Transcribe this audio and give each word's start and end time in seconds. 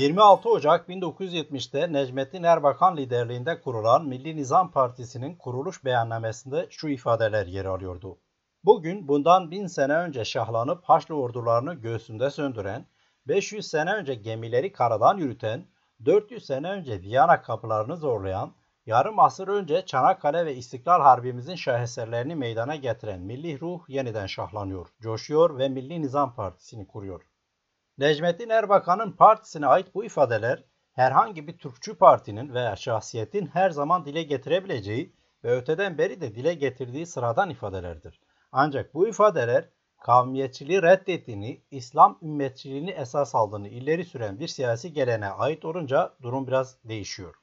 26 0.00 0.48
Ocak 0.48 0.88
1970'te 0.88 1.92
Necmettin 1.92 2.42
Erbakan 2.42 2.96
liderliğinde 2.96 3.60
kurulan 3.60 4.06
Milli 4.06 4.36
Nizam 4.36 4.70
Partisi'nin 4.70 5.36
kuruluş 5.36 5.84
beyannamesinde 5.84 6.66
şu 6.70 6.88
ifadeler 6.88 7.46
yer 7.46 7.64
alıyordu. 7.64 8.18
Bugün 8.64 9.08
bundan 9.08 9.50
bin 9.50 9.66
sene 9.66 9.92
önce 9.92 10.24
şahlanıp 10.24 10.84
Haçlı 10.84 11.14
ordularını 11.14 11.74
göğsünde 11.74 12.30
söndüren, 12.30 12.86
500 13.28 13.66
sene 13.66 13.92
önce 13.92 14.14
gemileri 14.14 14.72
karadan 14.72 15.16
yürüten, 15.16 15.66
400 16.04 16.46
sene 16.46 16.70
önce 16.70 17.00
Viyana 17.00 17.42
kapılarını 17.42 17.96
zorlayan, 17.96 18.52
yarım 18.86 19.18
asır 19.18 19.48
önce 19.48 19.86
Çanakkale 19.86 20.46
ve 20.46 20.56
İstiklal 20.56 21.00
Harbimizin 21.00 21.56
şaheserlerini 21.56 22.34
meydana 22.34 22.76
getiren 22.76 23.20
milli 23.20 23.60
ruh 23.60 23.80
yeniden 23.88 24.26
şahlanıyor, 24.26 24.88
coşuyor 25.00 25.58
ve 25.58 25.68
Milli 25.68 26.02
Nizam 26.02 26.34
Partisi'ni 26.34 26.86
kuruyor. 26.86 27.29
Necmettin 28.00 28.48
Erbakan'ın 28.48 29.12
partisine 29.12 29.66
ait 29.66 29.94
bu 29.94 30.04
ifadeler 30.04 30.64
herhangi 30.92 31.46
bir 31.46 31.58
Türkçü 31.58 31.94
partinin 31.94 32.54
veya 32.54 32.76
şahsiyetin 32.76 33.46
her 33.46 33.70
zaman 33.70 34.04
dile 34.04 34.22
getirebileceği 34.22 35.16
ve 35.44 35.56
öteden 35.56 35.98
beri 35.98 36.20
de 36.20 36.34
dile 36.34 36.54
getirdiği 36.54 37.06
sıradan 37.06 37.50
ifadelerdir. 37.50 38.20
Ancak 38.52 38.94
bu 38.94 39.08
ifadeler 39.08 39.68
kavmiyetçiliği 40.02 40.82
reddettiğini, 40.82 41.62
İslam 41.70 42.18
ümmetçiliğini 42.22 42.90
esas 42.90 43.34
aldığını 43.34 43.68
ileri 43.68 44.04
süren 44.04 44.40
bir 44.40 44.48
siyasi 44.48 44.92
gelene 44.92 45.28
ait 45.28 45.64
olunca 45.64 46.14
durum 46.22 46.46
biraz 46.46 46.84
değişiyor. 46.84 47.34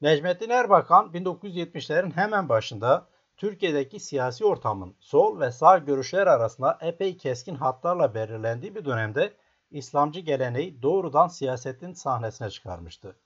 Necmettin 0.00 0.50
Erbakan 0.50 1.06
1970'lerin 1.06 2.16
hemen 2.16 2.48
başında 2.48 3.08
Türkiye'deki 3.36 4.00
siyasi 4.00 4.44
ortamın 4.44 4.96
sol 5.00 5.40
ve 5.40 5.50
sağ 5.50 5.78
görüşler 5.78 6.26
arasında 6.26 6.78
epey 6.80 7.16
keskin 7.16 7.54
hatlarla 7.54 8.14
belirlendiği 8.14 8.74
bir 8.74 8.84
dönemde 8.84 9.32
İslamcı 9.70 10.20
geleneği 10.20 10.82
doğrudan 10.82 11.28
siyasetin 11.28 11.92
sahnesine 11.92 12.50
çıkarmıştı. 12.50 13.16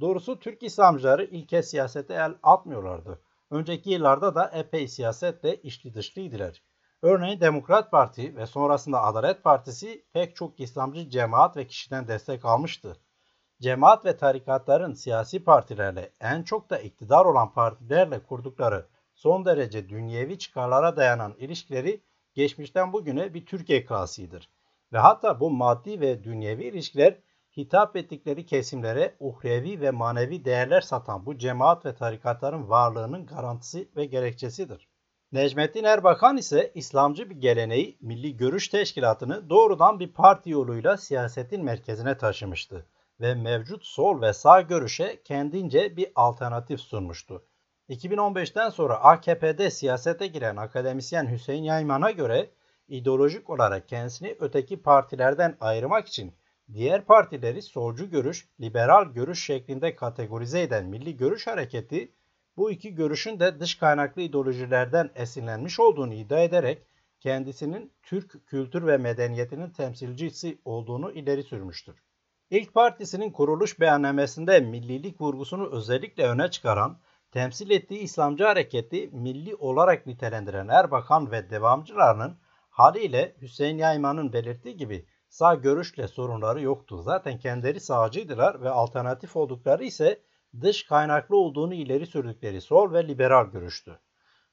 Doğrusu 0.00 0.38
Türk 0.38 0.62
İslamcıları 0.62 1.24
ilke 1.24 1.62
siyasete 1.62 2.14
el 2.14 2.34
atmıyorlardı. 2.42 3.20
Önceki 3.50 3.90
yıllarda 3.90 4.34
da 4.34 4.50
epey 4.54 4.88
siyasetle 4.88 5.62
içli 5.62 5.94
dışlıydılar. 5.94 6.62
Örneğin 7.02 7.40
Demokrat 7.40 7.90
Parti 7.90 8.36
ve 8.36 8.46
sonrasında 8.46 9.02
Adalet 9.02 9.44
Partisi 9.44 10.04
pek 10.12 10.36
çok 10.36 10.60
İslamcı 10.60 11.10
cemaat 11.10 11.56
ve 11.56 11.66
kişiden 11.66 12.08
destek 12.08 12.44
almıştı. 12.44 12.96
Cemaat 13.60 14.04
ve 14.04 14.16
tarikatların 14.16 14.92
siyasi 14.92 15.44
partilerle 15.44 16.12
en 16.20 16.42
çok 16.42 16.70
da 16.70 16.78
iktidar 16.78 17.24
olan 17.24 17.52
partilerle 17.52 18.22
kurdukları 18.22 18.86
son 19.14 19.44
derece 19.44 19.88
dünyevi 19.88 20.38
çıkarlara 20.38 20.96
dayanan 20.96 21.34
ilişkileri 21.38 22.00
geçmişten 22.34 22.92
bugüne 22.92 23.34
bir 23.34 23.46
Türkiye 23.46 23.84
klasiğidir. 23.84 24.48
Ve 24.92 24.98
hatta 24.98 25.40
bu 25.40 25.50
maddi 25.50 26.00
ve 26.00 26.24
dünyevi 26.24 26.64
ilişkiler 26.64 27.18
hitap 27.56 27.96
ettikleri 27.96 28.46
kesimlere 28.46 29.16
uhrevi 29.20 29.80
ve 29.80 29.90
manevi 29.90 30.44
değerler 30.44 30.80
satan 30.80 31.26
bu 31.26 31.38
cemaat 31.38 31.86
ve 31.86 31.94
tarikatların 31.94 32.68
varlığının 32.68 33.26
garantisi 33.26 33.88
ve 33.96 34.04
gerekçesidir. 34.04 34.88
Necmettin 35.32 35.84
Erbakan 35.84 36.36
ise 36.36 36.72
İslamcı 36.74 37.30
bir 37.30 37.36
geleneği 37.36 37.98
Milli 38.00 38.36
Görüş 38.36 38.68
Teşkilatı'nı 38.68 39.50
doğrudan 39.50 40.00
bir 40.00 40.12
parti 40.12 40.50
yoluyla 40.50 40.96
siyasetin 40.96 41.64
merkezine 41.64 42.18
taşımıştı 42.18 42.86
ve 43.20 43.34
mevcut 43.34 43.84
sol 43.84 44.20
ve 44.20 44.32
sağ 44.32 44.60
görüşe 44.60 45.22
kendince 45.22 45.96
bir 45.96 46.12
alternatif 46.14 46.80
sunmuştu. 46.80 47.44
2015'ten 47.88 48.70
sonra 48.70 48.94
AKP'de 48.94 49.70
siyasete 49.70 50.26
giren 50.26 50.56
akademisyen 50.56 51.32
Hüseyin 51.32 51.62
Yayman'a 51.62 52.10
göre 52.10 52.50
ideolojik 52.88 53.50
olarak 53.50 53.88
kendisini 53.88 54.36
öteki 54.40 54.82
partilerden 54.82 55.56
ayırmak 55.60 56.08
için 56.08 56.32
diğer 56.72 57.04
partileri 57.04 57.62
solcu 57.62 58.10
görüş, 58.10 58.48
liberal 58.60 59.04
görüş 59.04 59.44
şeklinde 59.44 59.96
kategorize 59.96 60.62
eden 60.62 60.86
Milli 60.86 61.16
Görüş 61.16 61.46
Hareketi 61.46 62.12
bu 62.56 62.70
iki 62.70 62.94
görüşün 62.94 63.40
de 63.40 63.60
dış 63.60 63.74
kaynaklı 63.74 64.22
ideolojilerden 64.22 65.10
esinlenmiş 65.14 65.80
olduğunu 65.80 66.14
iddia 66.14 66.40
ederek 66.40 66.82
kendisinin 67.20 67.92
Türk 68.02 68.46
kültür 68.46 68.86
ve 68.86 68.96
medeniyetinin 68.96 69.70
temsilcisi 69.70 70.58
olduğunu 70.64 71.12
ileri 71.12 71.42
sürmüştür. 71.42 72.02
İlk 72.50 72.74
partisinin 72.74 73.30
kuruluş 73.30 73.80
beyannamesinde 73.80 74.60
millilik 74.60 75.20
vurgusunu 75.20 75.70
özellikle 75.72 76.28
öne 76.28 76.50
çıkaran, 76.50 76.98
temsil 77.30 77.70
ettiği 77.70 77.98
İslamcı 77.98 78.44
hareketi 78.44 79.10
milli 79.12 79.54
olarak 79.54 80.06
nitelendiren 80.06 80.68
Erbakan 80.68 81.30
ve 81.30 81.50
devamcılarının 81.50 82.36
haliyle 82.78 83.34
Hüseyin 83.42 83.78
Yayman'ın 83.78 84.32
belirttiği 84.32 84.76
gibi 84.76 85.06
sağ 85.28 85.54
görüşle 85.54 86.08
sorunları 86.08 86.62
yoktu. 86.62 87.02
Zaten 87.02 87.38
kendileri 87.38 87.80
sağcıydılar 87.80 88.62
ve 88.62 88.70
alternatif 88.70 89.36
oldukları 89.36 89.84
ise 89.84 90.20
dış 90.60 90.82
kaynaklı 90.82 91.36
olduğunu 91.36 91.74
ileri 91.74 92.06
sürdükleri 92.06 92.60
sol 92.60 92.92
ve 92.92 93.08
liberal 93.08 93.46
görüştü. 93.46 93.98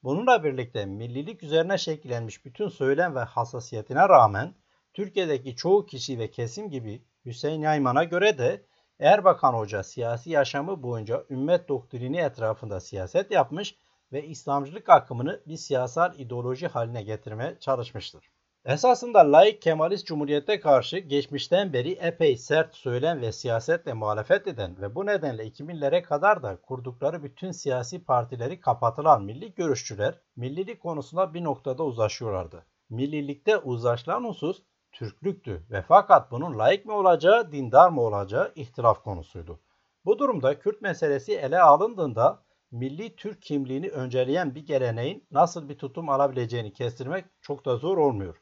Bununla 0.02 0.44
birlikte 0.44 0.86
millilik 0.86 1.42
üzerine 1.42 1.78
şekillenmiş 1.78 2.44
bütün 2.44 2.68
söylem 2.68 3.14
ve 3.14 3.20
hassasiyetine 3.20 4.08
rağmen 4.08 4.54
Türkiye'deki 4.94 5.56
çoğu 5.56 5.86
kişi 5.86 6.18
ve 6.18 6.30
kesim 6.30 6.70
gibi 6.70 7.02
Hüseyin 7.24 7.60
Yayman'a 7.60 8.04
göre 8.04 8.38
de 8.38 8.62
Erbakan 9.00 9.52
Hoca 9.54 9.82
siyasi 9.82 10.30
yaşamı 10.30 10.82
boyunca 10.82 11.24
ümmet 11.30 11.68
doktrini 11.68 12.16
etrafında 12.16 12.80
siyaset 12.80 13.30
yapmış 13.30 13.76
ve 14.12 14.26
İslamcılık 14.26 14.88
akımını 14.88 15.40
bir 15.46 15.56
siyasal 15.56 16.18
ideoloji 16.18 16.66
haline 16.66 17.02
getirmeye 17.02 17.56
çalışmıştır. 17.60 18.30
Esasında 18.66 19.32
laik 19.32 19.62
Kemalist 19.62 20.06
Cumhuriyete 20.06 20.60
karşı 20.60 20.98
geçmişten 20.98 21.72
beri 21.72 21.92
epey 21.92 22.36
sert 22.36 22.74
söylem 22.74 23.20
ve 23.20 23.32
siyasetle 23.32 23.92
muhalefet 23.92 24.46
eden 24.46 24.80
ve 24.80 24.94
bu 24.94 25.06
nedenle 25.06 25.48
2000'lere 25.48 26.02
kadar 26.02 26.42
da 26.42 26.56
kurdukları 26.56 27.22
bütün 27.22 27.50
siyasi 27.50 28.04
partileri 28.04 28.60
kapatılan 28.60 29.24
milli 29.24 29.54
görüşçüler 29.54 30.20
millilik 30.36 30.80
konusunda 30.80 31.34
bir 31.34 31.44
noktada 31.44 31.82
uzlaşıyorlardı. 31.84 32.66
Millilikte 32.90 33.58
uzlaşılan 33.58 34.24
husus 34.24 34.62
Türklüktü 34.92 35.66
ve 35.70 35.82
fakat 35.82 36.30
bunun 36.30 36.58
laik 36.58 36.86
mi 36.86 36.92
olacağı, 36.92 37.52
dindar 37.52 37.88
mı 37.88 38.00
olacağı 38.00 38.52
ihtilaf 38.54 39.04
konusuydu. 39.04 39.60
Bu 40.04 40.18
durumda 40.18 40.58
Kürt 40.58 40.82
meselesi 40.82 41.36
ele 41.36 41.60
alındığında 41.60 42.42
milli 42.70 43.16
Türk 43.16 43.42
kimliğini 43.42 43.88
önceleyen 43.88 44.54
bir 44.54 44.66
geleneğin 44.66 45.26
nasıl 45.30 45.68
bir 45.68 45.78
tutum 45.78 46.08
alabileceğini 46.08 46.72
kestirmek 46.72 47.24
çok 47.40 47.64
da 47.64 47.76
zor 47.76 47.98
olmuyor. 47.98 48.36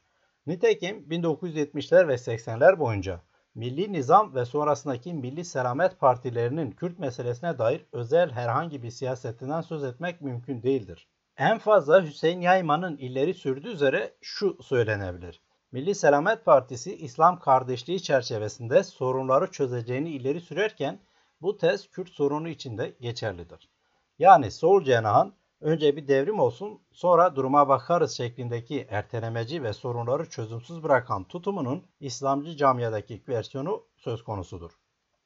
Nitekim 0.46 1.08
1970'ler 1.10 2.08
ve 2.08 2.14
80'ler 2.14 2.78
boyunca 2.78 3.20
Milli 3.54 3.92
Nizam 3.92 4.34
ve 4.34 4.44
sonrasındaki 4.44 5.14
Milli 5.14 5.44
Selamet 5.44 6.00
Partilerinin 6.00 6.70
Kürt 6.70 6.98
meselesine 6.98 7.58
dair 7.58 7.86
özel 7.92 8.30
herhangi 8.30 8.82
bir 8.82 8.90
siyasetinden 8.90 9.60
söz 9.60 9.84
etmek 9.84 10.20
mümkün 10.20 10.62
değildir. 10.62 11.08
En 11.36 11.58
fazla 11.58 12.02
Hüseyin 12.02 12.40
Yayman'ın 12.40 12.96
ileri 12.96 13.34
sürdüğü 13.34 13.68
üzere 13.68 14.14
şu 14.20 14.58
söylenebilir. 14.62 15.40
Milli 15.72 15.94
Selamet 15.94 16.44
Partisi 16.44 16.96
İslam 16.96 17.38
kardeşliği 17.38 18.02
çerçevesinde 18.02 18.84
sorunları 18.84 19.50
çözeceğini 19.50 20.10
ileri 20.10 20.40
sürerken 20.40 20.98
bu 21.40 21.56
tez 21.56 21.90
Kürt 21.90 22.08
sorunu 22.08 22.48
için 22.48 22.78
de 22.78 22.96
geçerlidir. 23.00 23.73
Yani 24.18 24.50
sol 24.50 24.84
cenahın 24.84 25.34
önce 25.60 25.96
bir 25.96 26.08
devrim 26.08 26.40
olsun 26.40 26.80
sonra 26.92 27.36
duruma 27.36 27.68
bakarız 27.68 28.16
şeklindeki 28.16 28.86
ertelemeci 28.90 29.62
ve 29.62 29.72
sorunları 29.72 30.30
çözümsüz 30.30 30.82
bırakan 30.82 31.24
tutumunun 31.24 31.84
İslamcı 32.00 32.56
camiadaki 32.56 33.22
versiyonu 33.28 33.86
söz 33.96 34.24
konusudur. 34.24 34.70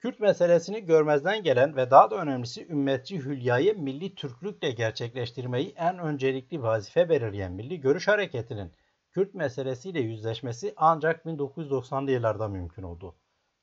Kürt 0.00 0.21
meselesini 0.21 0.84
görmezden 0.84 1.43
gelen 1.43 1.77
ve 1.77 1.91
daha 1.91 2.10
da 2.10 2.16
önemlisi 2.16 2.66
ümmetçi 2.69 3.19
hülyayı 3.19 3.78
milli 3.78 4.15
Türklükle 4.15 4.71
gerçekleştirmeyi 4.71 5.75
en 5.77 5.98
öncelikli 5.98 6.62
vazife 6.62 7.09
belirleyen 7.09 7.53
Milli 7.53 7.80
Görüş 7.80 8.09
Hareketi'nin 8.09 8.72
Kürt 9.10 9.34
meselesiyle 9.34 10.01
yüzleşmesi 10.01 10.74
ancak 10.77 11.24
1990'lı 11.24 12.10
yıllarda 12.10 12.48
mümkün 12.48 12.83
oldu. 12.83 13.15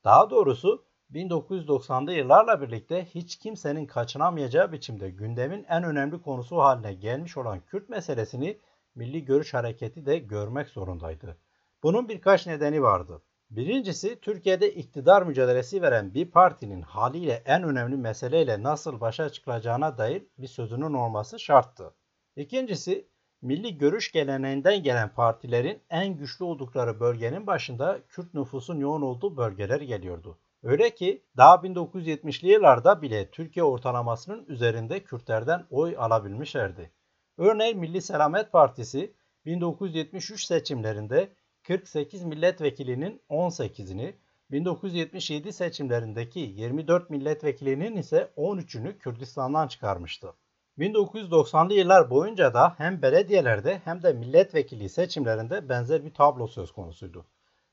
Daha 0.04 0.30
doğrusu 0.30 0.86
1990'lı 1.14 2.14
yıllarla 2.14 2.62
birlikte 2.62 3.06
hiç 3.06 3.36
kimsenin 3.36 3.86
kaçınamayacağı 3.86 4.72
biçimde 4.72 5.10
gündemin 5.10 5.66
en 5.70 5.84
önemli 5.84 6.22
konusu 6.22 6.58
haline 6.58 6.94
gelmiş 6.94 7.38
olan 7.38 7.60
Kürt 7.60 7.90
meselesini 7.90 8.60
Milli 8.96 9.26
Görüş 9.26 9.54
Hareketi 9.54 10.06
de 10.06 10.18
görmek 10.18 10.70
zorundaydı. 10.70 11.38
Bunun 11.84 12.10
birkaç 12.10 12.48
nedeni 12.48 12.82
vardı. 12.82 13.22
Birincisi 13.50 14.20
Türkiye'de 14.20 14.74
iktidar 14.74 15.24
mücadelesi 15.24 15.82
veren 15.82 16.14
bir 16.14 16.32
partinin 16.32 16.82
haliyle 16.82 17.44
en 17.46 17.64
önemli 17.64 17.98
meseleyle 17.98 18.64
nasıl 18.64 19.02
başa 19.02 19.30
çıkılacağına 19.30 19.98
dair 19.98 20.24
bir 20.38 20.48
sözünün 20.48 20.94
olması 20.94 21.40
şarttı. 21.40 21.94
İkincisi 22.36 23.08
milli 23.42 23.78
görüş 23.78 24.12
geleneğinden 24.12 24.84
gelen 24.84 25.10
partilerin 25.10 25.82
en 25.90 26.18
güçlü 26.18 26.46
oldukları 26.46 27.00
bölgenin 27.00 27.48
başında 27.48 28.00
Kürt 28.10 28.34
nüfusun 28.34 28.80
yoğun 28.80 29.02
olduğu 29.02 29.38
bölgeler 29.38 29.82
geliyordu. 29.82 30.38
Öyle 30.66 30.96
ki 30.96 31.22
daha 31.38 31.56
1970'li 31.56 32.52
yıllarda 32.52 33.02
bile 33.02 33.30
Türkiye 33.30 33.64
ortalamasının 33.64 34.46
üzerinde 34.48 35.04
Kürtlerden 35.04 35.66
oy 35.70 35.96
alabilmişlerdi. 35.98 36.92
Örneğin 37.38 37.80
Milli 37.80 38.02
Selamet 38.02 38.52
Partisi 38.52 39.14
1973 39.46 40.46
seçimlerinde 40.46 41.30
48 41.64 42.24
milletvekilinin 42.24 43.22
18'ini, 43.30 44.14
1977 44.52 45.54
seçimlerindeki 45.54 46.40
24 46.40 47.10
milletvekilinin 47.10 47.98
ise 47.98 48.32
13'ünü 48.38 48.98
Kürdistan'dan 48.98 49.68
çıkarmıştı. 49.68 50.34
1990'lı 50.78 51.74
yıllar 51.74 52.10
boyunca 52.10 52.54
da 52.54 52.74
hem 52.78 53.02
belediyelerde 53.02 53.82
hem 53.86 54.04
de 54.04 54.14
milletvekili 54.14 54.90
seçimlerinde 54.90 55.70
benzer 55.70 56.06
bir 56.06 56.14
tablo 56.14 56.48
söz 56.48 56.72
konusuydu. 56.72 57.26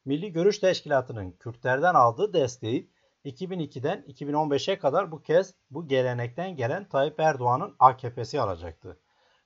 Milli 0.04 0.32
Görüş 0.32 0.58
Teşkilatı'nın 0.58 1.30
Kürtlerden 1.30 1.94
aldığı 1.94 2.32
desteği 2.32 2.90
2002'den 3.24 4.04
2015'e 4.08 4.78
kadar 4.78 5.12
bu 5.12 5.22
kez 5.22 5.54
bu 5.70 5.88
gelenekten 5.88 6.56
gelen 6.56 6.88
Tayyip 6.88 7.20
Erdoğan'ın 7.20 7.74
AKP'si 7.78 8.40
alacaktı. 8.40 8.98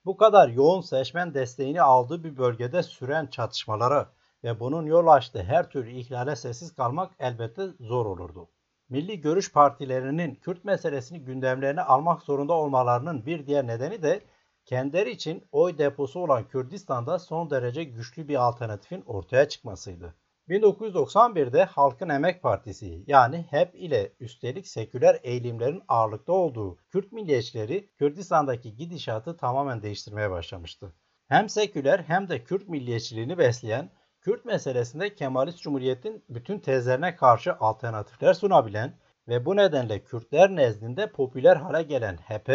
Bu 0.05 0.17
kadar 0.17 0.49
yoğun 0.49 0.81
seçmen 0.81 1.35
desteğini 1.35 1.83
aldığı 1.83 2.25
bir 2.25 2.37
bölgede 2.37 2.83
süren 2.83 3.27
çatışmalara 3.27 4.13
ve 4.45 4.61
bunun 4.61 4.87
yol 4.87 5.07
açtığı 5.07 5.43
her 5.43 5.71
türlü 5.71 5.91
ihlale 5.91 6.37
sessiz 6.37 6.75
kalmak 6.75 7.13
elbette 7.19 7.67
zor 7.81 8.07
olurdu. 8.07 8.49
Milli 8.89 9.21
görüş 9.21 9.53
partilerinin 9.53 10.35
Kürt 10.35 10.65
meselesini 10.65 11.21
gündemlerine 11.21 11.83
almak 11.83 12.23
zorunda 12.23 12.53
olmalarının 12.53 13.27
bir 13.27 13.47
diğer 13.47 13.67
nedeni 13.67 14.03
de 14.03 14.21
kendileri 14.65 15.11
için 15.11 15.45
oy 15.53 15.79
deposu 15.79 16.21
olan 16.21 16.49
Kürdistan'da 16.49 17.19
son 17.19 17.51
derece 17.51 17.85
güçlü 17.85 18.29
bir 18.29 18.47
alternatifin 18.47 19.05
ortaya 19.07 19.49
çıkmasıydı. 19.49 20.15
1991'de 20.49 21.65
Halkın 21.65 22.09
Emek 22.09 22.43
Partisi 22.43 23.05
yani 23.07 23.47
HEP 23.51 23.75
ile 23.75 24.13
üstelik 24.21 24.69
seküler 24.69 25.21
eğilimlerin 25.23 25.83
ağırlıkta 25.89 26.33
olduğu 26.33 26.77
Kürt 26.77 27.13
milliyetçileri 27.13 27.91
Kürdistan'daki 27.99 28.77
gidişatı 28.77 29.37
tamamen 29.37 29.83
değiştirmeye 29.83 30.31
başlamıştı. 30.31 30.93
Hem 31.29 31.49
seküler 31.49 31.99
hem 32.07 32.29
de 32.29 32.45
Kürt 32.45 32.69
milliyetçiliğini 32.69 33.39
besleyen 33.39 33.91
Kürt 34.21 34.45
meselesinde 34.45 35.15
Kemalist 35.15 35.59
Cumhuriyet'in 35.63 36.25
bütün 36.29 36.59
tezlerine 36.59 37.17
karşı 37.17 37.55
alternatifler 37.55 38.35
sunabilen 38.35 38.99
ve 39.29 39.47
bu 39.47 39.57
nedenle 39.57 40.05
Kürtler 40.05 40.57
nezdinde 40.57 41.13
popüler 41.13 41.57
hale 41.57 41.83
gelen 41.83 42.17
HEP 42.17 42.49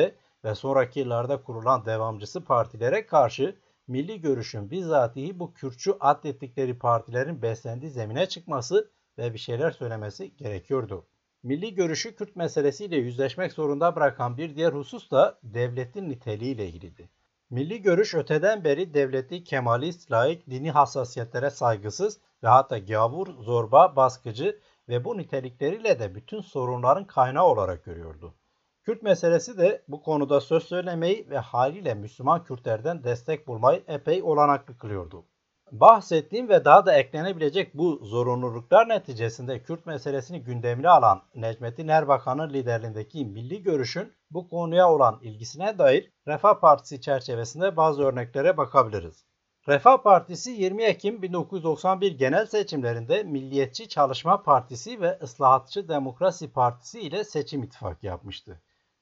ve 0.44 0.56
sonraki 0.56 1.00
yıllarda 1.00 1.44
kurulan 1.44 1.86
devamcısı 1.86 2.44
partilere 2.46 3.06
karşı 3.06 3.56
milli 3.92 4.22
görüşün 4.22 4.72
bizatihi 4.72 5.40
bu 5.40 5.54
Kürtçü 5.54 5.92
atlettikleri 6.00 6.80
partilerin 6.80 7.42
beslendiği 7.42 7.92
zemine 7.92 8.26
çıkması 8.26 8.92
ve 9.18 9.34
bir 9.34 9.40
şeyler 9.40 9.72
söylemesi 9.72 10.36
gerekiyordu. 10.38 11.06
Milli 11.44 11.74
görüşü 11.74 12.16
Kürt 12.16 12.36
meselesiyle 12.36 12.96
yüzleşmek 12.96 13.54
zorunda 13.54 13.96
bırakan 13.96 14.38
bir 14.38 14.56
diğer 14.56 14.74
husus 14.74 15.12
da 15.12 15.40
devletin 15.44 16.10
niteliğiyle 16.10 16.68
ilgiliydi. 16.68 17.10
Milli 17.50 17.82
görüş 17.82 18.16
öteden 18.16 18.64
beri 18.64 18.94
devleti 18.94 19.44
kemalist, 19.44 20.12
laik, 20.12 20.50
dini 20.50 20.72
hassasiyetlere 20.72 21.50
saygısız 21.50 22.20
ve 22.44 22.48
hatta 22.48 22.78
gavur, 22.78 23.28
zorba, 23.40 23.96
baskıcı 23.96 24.60
ve 24.90 25.06
bu 25.06 25.18
nitelikleriyle 25.18 26.00
de 26.00 26.16
bütün 26.16 26.42
sorunların 26.42 27.08
kaynağı 27.08 27.46
olarak 27.46 27.86
görüyordu. 27.86 28.34
Kürt 28.86 29.04
meselesi 29.04 29.57
de 29.57 29.83
bu 29.88 30.01
konuda 30.04 30.42
söz 30.42 30.63
söylemeyi 30.63 31.30
ve 31.30 31.38
haliyle 31.38 31.94
Müslüman 31.94 32.44
Kürtlerden 32.44 33.04
destek 33.04 33.48
bulmayı 33.48 33.83
epey 33.88 34.24
olanaklı 34.24 34.78
kılıyordu. 34.78 35.25
Bahsettiğim 35.72 36.50
ve 36.50 36.66
daha 36.66 36.86
da 36.86 36.94
eklenebilecek 36.94 37.74
bu 37.74 38.06
zorunluluklar 38.06 38.89
neticesinde 38.89 39.63
Kürt 39.63 39.86
meselesini 39.86 40.44
gündemine 40.44 40.89
alan 40.89 41.22
Necmettin 41.36 41.88
Erbakan'ın 41.88 42.50
liderliğindeki 42.50 43.25
milli 43.25 43.63
görüşün 43.63 44.13
bu 44.31 44.50
konuya 44.50 44.92
olan 44.92 45.19
ilgisine 45.22 45.77
dair 45.77 46.12
Refah 46.27 46.60
Partisi 46.60 47.01
çerçevesinde 47.01 47.77
bazı 47.77 48.04
örneklere 48.04 48.57
bakabiliriz. 48.57 49.25
Refah 49.68 50.04
Partisi 50.04 50.51
20 50.51 50.84
Ekim 50.84 51.22
1991 51.22 52.12
genel 52.12 52.45
seçimlerinde 52.45 53.24
Milliyetçi 53.24 53.89
Çalışma 53.89 54.44
Partisi 54.44 55.01
ve 55.01 55.19
Islahatçı 55.24 55.89
Demokrasi 55.89 56.51
Partisi 56.51 57.00
ile 57.00 57.24
seçim 57.24 57.63
ittifakı 57.63 58.06
yapmıştı. 58.06 58.62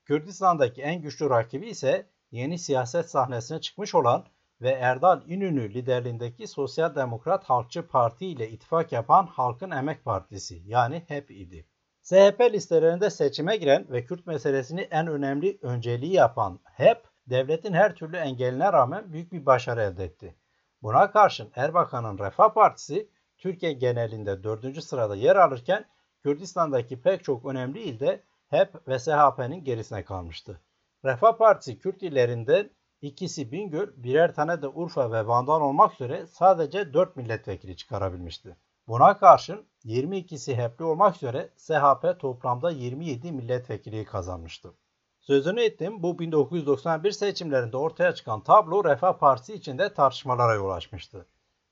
Kürdistan'daki 0.09 0.81
en 0.81 1.01
güçlü 1.01 1.29
rakibi 1.29 1.69
ise 1.69 2.09
yeni 2.31 2.59
siyaset 2.59 3.09
sahnesine 3.09 3.61
çıkmış 3.61 3.95
olan 3.95 4.25
ve 4.61 4.69
Erdal 4.69 5.21
İnönü 5.27 5.73
liderliğindeki 5.73 6.47
Sosyal 6.47 6.95
Demokrat 6.95 7.43
Halkçı 7.43 7.87
Parti 7.87 8.25
ile 8.25 8.49
ittifak 8.49 8.91
yapan 8.91 9.27
Halkın 9.27 9.71
Emek 9.71 10.05
Partisi 10.05 10.61
yani 10.65 11.03
HEP 11.07 11.31
idi. 11.31 11.67
SHP 12.01 12.41
listelerinde 12.53 13.09
seçime 13.09 13.57
giren 13.57 13.85
ve 13.89 14.05
Kürt 14.05 14.27
meselesini 14.27 14.81
en 14.81 15.07
önemli 15.07 15.59
önceliği 15.61 16.13
yapan 16.13 16.59
HEP, 16.63 17.03
devletin 17.27 17.73
her 17.73 17.95
türlü 17.95 18.17
engeline 18.17 18.73
rağmen 18.73 19.13
büyük 19.13 19.31
bir 19.31 19.45
başarı 19.45 19.81
elde 19.81 20.03
etti. 20.03 20.35
Buna 20.81 21.11
karşın 21.11 21.51
Erbakan'ın 21.55 22.17
Refah 22.17 22.53
Partisi 22.53 23.09
Türkiye 23.37 23.73
genelinde 23.73 24.43
4. 24.43 24.83
sırada 24.83 25.15
yer 25.15 25.35
alırken 25.35 25.85
Kürdistan'daki 26.23 27.01
pek 27.01 27.23
çok 27.23 27.45
önemli 27.45 27.81
ilde 27.81 28.23
HEP 28.49 28.87
ve 28.87 28.99
SHP'nin 28.99 29.63
gerisine 29.63 30.05
kalmıştı. 30.05 30.61
Refah 31.05 31.37
Partisi 31.37 31.79
Kürt 31.79 32.03
illerinden 32.03 32.69
ikisi 33.01 33.51
Bingöl, 33.51 33.87
birer 33.97 34.35
tane 34.35 34.61
de 34.61 34.67
Urfa 34.67 35.11
ve 35.11 35.27
Van'dan 35.27 35.61
olmak 35.61 35.93
üzere 35.93 36.27
sadece 36.27 36.93
4 36.93 37.15
milletvekili 37.15 37.75
çıkarabilmişti. 37.77 38.57
Buna 38.87 39.17
karşın 39.17 39.65
22'si 39.85 40.55
HEP'li 40.55 40.85
olmak 40.85 41.15
üzere 41.15 41.49
SHP 41.57 42.19
toplamda 42.19 42.71
27 42.71 43.31
milletvekili 43.31 44.05
kazanmıştı. 44.05 44.73
Sözünü 45.19 45.61
ettim 45.61 46.03
bu 46.03 46.19
1991 46.19 47.11
seçimlerinde 47.11 47.77
ortaya 47.77 48.13
çıkan 48.13 48.43
tablo 48.43 48.83
Refah 48.83 49.13
Partisi 49.13 49.53
içinde 49.53 49.93
tartışmalara 49.93 50.53
yol 50.55 50.69
açmıştı. 50.69 51.25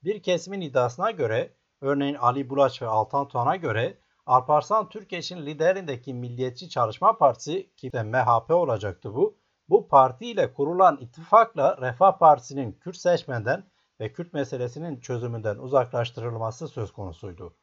Bir 0.04 0.22
kesimin 0.22 0.60
iddiasına 0.60 1.10
göre, 1.10 1.52
örneğin 1.80 2.14
Ali 2.14 2.50
Bulaç 2.50 2.82
ve 2.82 2.86
Altan 2.86 3.28
Tuan'a 3.28 3.56
göre 3.56 3.98
Alparslan 4.28 4.88
Türkeş'in 4.88 5.46
liderindeki 5.46 6.14
Milliyetçi 6.14 6.68
Çalışma 6.68 7.18
Partisi 7.18 7.74
ki 7.76 7.92
de 7.92 8.02
MHP 8.02 8.50
olacaktı 8.50 9.14
bu. 9.14 9.38
Bu 9.68 9.88
parti 9.88 10.26
ile 10.26 10.52
kurulan 10.52 10.98
ittifakla 11.00 11.78
Refah 11.80 12.18
Partisi'nin 12.18 12.72
Kürt 12.72 12.96
seçmenden 12.96 13.64
ve 14.00 14.12
Kürt 14.12 14.32
meselesinin 14.32 15.00
çözümünden 15.00 15.56
uzaklaştırılması 15.56 16.68
söz 16.68 16.92
konusuydu. 16.92 17.56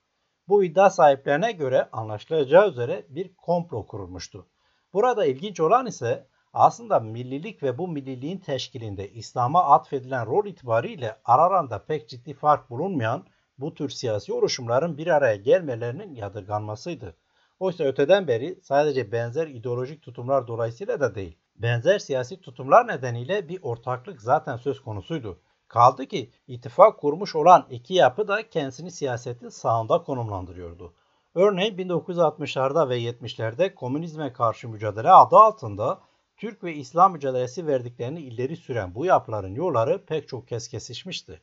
Bu 0.48 0.64
iddia 0.64 0.90
sahiplerine 0.90 1.52
göre 1.52 1.90
anlaşılacağı 1.92 2.70
üzere 2.70 3.06
bir 3.10 3.36
komplo 3.36 3.88
kurulmuştu. 3.88 4.48
Burada 4.94 5.26
ilginç 5.26 5.60
olan 5.60 5.86
ise 5.86 6.28
aslında 6.54 7.00
millilik 7.00 7.64
ve 7.64 7.78
bu 7.78 7.88
milliliğin 7.88 8.38
teşkilinde 8.38 9.12
İslam'a 9.12 9.64
atfedilen 9.64 10.26
rol 10.26 10.46
itibariyle 10.46 11.16
aralarında 11.26 11.86
pek 11.86 12.10
ciddi 12.10 12.34
fark 12.34 12.70
bulunmayan 12.70 13.26
bu 13.58 13.74
tür 13.74 13.90
siyasi 13.90 14.34
oluşumların 14.34 14.98
bir 14.98 15.08
araya 15.08 15.36
gelmelerinin 15.36 16.16
yadırganmasıydı. 16.16 17.16
Oysa 17.60 17.84
öteden 17.84 18.28
beri 18.28 18.60
sadece 18.62 19.12
benzer 19.12 19.48
ideolojik 19.48 20.02
tutumlar 20.02 20.48
dolayısıyla 20.48 21.00
da 21.00 21.16
değil, 21.16 21.38
benzer 21.56 22.00
siyasi 22.00 22.42
tutumlar 22.42 22.88
nedeniyle 22.88 23.50
bir 23.50 23.60
ortaklık 23.62 24.22
zaten 24.22 24.58
söz 24.58 24.82
konusuydu. 24.82 25.40
Kaldı 25.68 26.06
ki 26.06 26.32
ittifak 26.48 27.00
kurmuş 27.00 27.36
olan 27.36 27.68
iki 27.70 27.94
yapı 27.94 28.28
da 28.28 28.50
kendisini 28.50 28.92
siyasetin 28.92 29.50
sağında 29.50 30.04
konumlandırıyordu. 30.04 30.94
Örneğin 31.36 31.78
1960'larda 31.78 32.90
ve 32.90 33.00
70'lerde 33.00 33.74
komünizme 33.74 34.34
karşı 34.34 34.70
mücadele 34.70 35.12
adı 35.12 35.36
altında 35.36 36.02
Türk 36.38 36.64
ve 36.64 36.74
İslam 36.74 37.14
mücadelesi 37.14 37.68
verdiklerini 37.68 38.22
ileri 38.22 38.58
süren 38.58 38.96
bu 38.96 39.06
yapıların 39.06 39.56
yolları 39.56 40.06
pek 40.06 40.28
çok 40.28 40.48
kez 40.48 40.68
kesişmişti. 40.68 41.42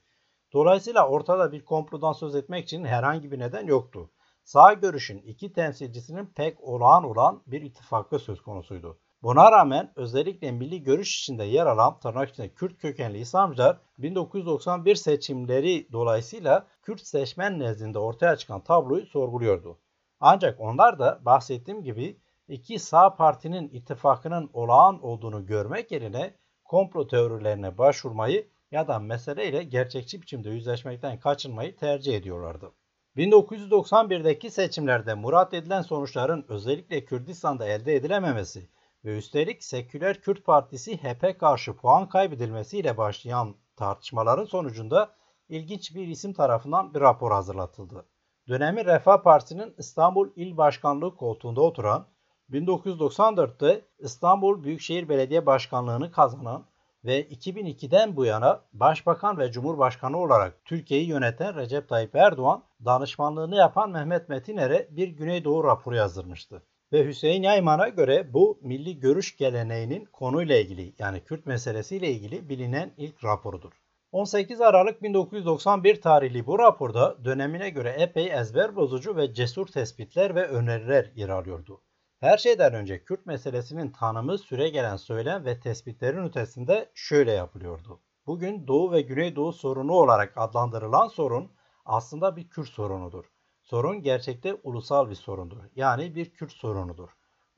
Dolayısıyla 0.53 1.09
ortada 1.09 1.53
bir 1.53 1.65
komplodan 1.65 2.13
söz 2.13 2.35
etmek 2.35 2.65
için 2.65 2.85
herhangi 2.85 3.33
bir 3.33 3.39
neden 3.39 3.67
yoktu. 3.67 4.11
Sağ 4.45 4.73
görüşün 4.73 5.19
iki 5.19 5.53
temsilcisinin 5.53 6.27
pek 6.27 6.61
olağan 6.61 7.05
olan 7.05 7.43
bir 7.47 7.63
ittifakı 7.63 8.19
söz 8.19 8.43
konusuydu. 8.43 8.99
Buna 9.23 9.53
rağmen 9.53 9.93
özellikle 9.97 10.53
milli 10.53 10.83
görüş 10.83 11.19
içinde 11.21 11.45
yer 11.45 11.67
alan 11.67 12.01
tırnak 12.01 12.31
içinde 12.31 12.55
Kürt 12.55 12.79
kökenli 12.79 13.19
İslamcılar 13.19 13.81
1991 13.99 14.95
seçimleri 14.95 15.93
dolayısıyla 15.93 16.67
Kürt 16.83 17.07
seçmen 17.07 17.59
nezdinde 17.59 17.99
ortaya 17.99 18.37
çıkan 18.37 18.61
tabloyu 18.61 19.07
sorguluyordu. 19.07 19.79
Ancak 20.21 20.61
onlar 20.61 20.99
da 20.99 21.21
bahsettiğim 21.25 21.83
gibi 21.83 22.21
iki 22.49 22.79
sağ 22.79 23.15
partinin 23.15 23.69
ittifakının 23.69 24.51
olağan 24.53 25.05
olduğunu 25.05 25.47
görmek 25.47 25.93
yerine 25.93 26.35
komplo 26.65 27.07
teorilerine 27.07 27.79
başvurmayı 27.79 28.49
ya 28.73 28.88
da 28.88 28.99
meseleyle 28.99 29.62
gerçekçi 29.62 30.23
biçimde 30.23 30.50
yüzleşmekten 30.50 31.21
kaçınmayı 31.21 31.76
tercih 31.76 32.17
ediyorlardı. 32.17 32.73
1991'deki 33.17 34.50
seçimlerde 34.50 35.14
murat 35.14 35.55
edilen 35.55 35.83
sonuçların 35.83 36.45
özellikle 36.49 37.05
Kürdistan'da 37.05 37.67
elde 37.67 37.95
edilememesi 37.95 38.69
ve 39.05 39.19
üstelik 39.19 39.64
Seküler 39.64 40.21
Kürt 40.21 40.45
Partisi 40.45 40.97
HP 40.97 41.41
karşı 41.41 41.76
puan 41.76 42.09
kaybedilmesiyle 42.09 42.97
başlayan 42.97 43.57
tartışmaların 43.76 44.45
sonucunda 44.45 45.14
ilginç 45.49 45.95
bir 45.95 46.09
isim 46.09 46.33
tarafından 46.33 46.95
bir 46.95 47.00
rapor 47.00 47.33
hazırlatıldı. 47.33 48.07
Dönemi 48.49 48.85
Refah 48.85 49.23
Partisi'nin 49.23 49.75
İstanbul 49.79 50.31
İl 50.37 50.57
Başkanlığı 50.57 51.17
koltuğunda 51.17 51.61
oturan, 51.61 52.07
1994'te 52.50 53.85
İstanbul 53.99 54.64
Büyükşehir 54.64 55.09
Belediye 55.09 55.47
Başkanlığı'nı 55.47 56.12
kazanan 56.12 56.72
ve 57.05 57.23
2002'den 57.23 58.17
bu 58.17 58.25
yana 58.25 58.61
Başbakan 58.73 59.39
ve 59.39 59.53
Cumhurbaşkanı 59.53 60.19
olarak 60.19 60.65
Türkiye'yi 60.65 61.09
yöneten 61.09 61.57
Recep 61.57 61.89
Tayyip 61.89 62.15
Erdoğan, 62.15 62.65
danışmanlığını 62.85 63.57
yapan 63.57 63.91
Mehmet 63.91 64.29
Metiner'e 64.29 64.89
bir 64.91 65.09
Güneydoğu 65.09 65.65
raporu 65.65 65.97
yazdırmıştı. 65.97 66.63
Ve 66.93 67.07
Hüseyin 67.07 67.43
Yayman'a 67.43 67.89
göre 67.89 68.35
bu 68.35 68.59
milli 68.63 69.01
görüş 69.01 69.37
geleneğinin 69.37 70.05
konuyla 70.05 70.57
ilgili 70.57 70.95
yani 70.99 71.21
Kürt 71.21 71.47
meselesiyle 71.47 72.11
ilgili 72.11 72.49
bilinen 72.49 72.95
ilk 72.97 73.25
raporudur. 73.25 73.73
18 74.13 74.61
Aralık 74.61 75.03
1991 75.03 76.01
tarihli 76.01 76.47
bu 76.47 76.59
raporda 76.59 77.25
dönemine 77.25 77.71
göre 77.71 77.91
epey 77.91 78.33
ezber 78.33 78.77
bozucu 78.77 79.17
ve 79.17 79.35
cesur 79.35 79.67
tespitler 79.67 80.35
ve 80.35 80.47
öneriler 80.47 81.11
yer 81.15 81.29
alıyordu. 81.29 81.81
Her 82.23 82.38
şeyden 82.38 82.75
önce 82.75 83.05
Kürt 83.05 83.26
meselesinin 83.26 83.91
tanımı 83.91 84.38
süre 84.38 84.69
gelen 84.69 84.97
söylem 84.97 85.45
ve 85.45 85.61
tespitlerin 85.61 86.25
ötesinde 86.25 86.91
şöyle 86.95 87.33
yapılıyordu. 87.33 88.00
Bugün 88.26 88.67
Doğu 88.67 88.93
ve 88.93 89.00
Güneydoğu 89.00 89.52
sorunu 89.52 89.93
olarak 89.93 90.33
adlandırılan 90.37 91.09
sorun 91.09 91.50
aslında 91.85 92.37
bir 92.37 92.49
Kürt 92.49 92.69
sorunudur. 92.69 93.25
Sorun 93.62 94.02
gerçekte 94.02 94.55
ulusal 94.62 95.11
bir 95.11 95.14
sorundur. 95.14 95.57
Yani 95.76 96.14
bir 96.14 96.31
Kürt 96.31 96.52
sorunudur. 96.52 97.09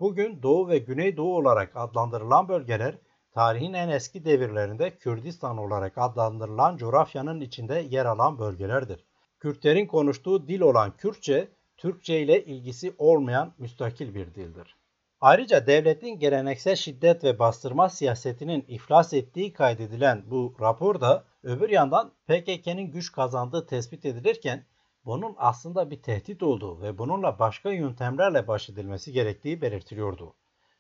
Bugün 0.00 0.42
Doğu 0.42 0.68
ve 0.68 0.78
Güneydoğu 0.78 1.37
olarak 1.37 1.73
adlandırılan 1.75 2.49
bölgeler 2.49 2.99
tarihin 3.33 3.73
en 3.73 3.88
eski 3.88 4.25
devirlerinde 4.25 4.97
Kürdistan 4.97 5.59
olarak 5.59 5.99
adlandırılan 5.99 6.76
coğrafyanın 6.76 7.40
içinde 7.40 7.87
yer 7.90 8.06
alan 8.06 8.38
bölgelerdir. 8.38 9.04
Kürtlerin 9.40 9.87
konuştuğu 9.87 10.49
dil 10.49 10.61
olan 10.61 10.97
Kürtçe, 10.97 11.49
Türkçe 11.76 12.21
ile 12.21 12.45
ilgisi 12.45 12.95
olmayan 12.99 13.54
müstakil 13.59 14.14
bir 14.14 14.35
dildir. 14.35 14.76
Ayrıca 15.21 15.66
devletin 15.66 16.19
geleneksel 16.19 16.76
şiddet 16.76 17.25
ve 17.25 17.38
bastırma 17.38 17.88
siyasetinin 17.88 18.64
iflas 18.69 19.12
ettiği 19.12 19.52
kaydedilen 19.52 20.23
bu 20.31 20.57
raporda 20.61 21.25
öbür 21.43 21.71
yandan 21.71 22.12
PKK'nın 22.26 22.90
güç 22.90 23.12
kazandığı 23.12 23.66
tespit 23.66 24.04
edilirken 24.04 24.66
bunun 25.04 25.35
aslında 25.38 25.90
bir 25.90 26.02
tehdit 26.02 26.43
olduğu 26.43 26.83
ve 26.83 26.99
bununla 26.99 27.38
başka 27.38 27.71
yöntemlerle 27.71 28.49
baş 28.49 28.71
edilmesi 28.71 29.12
gerektiği 29.12 29.62
belirtiliyordu. 29.62 30.35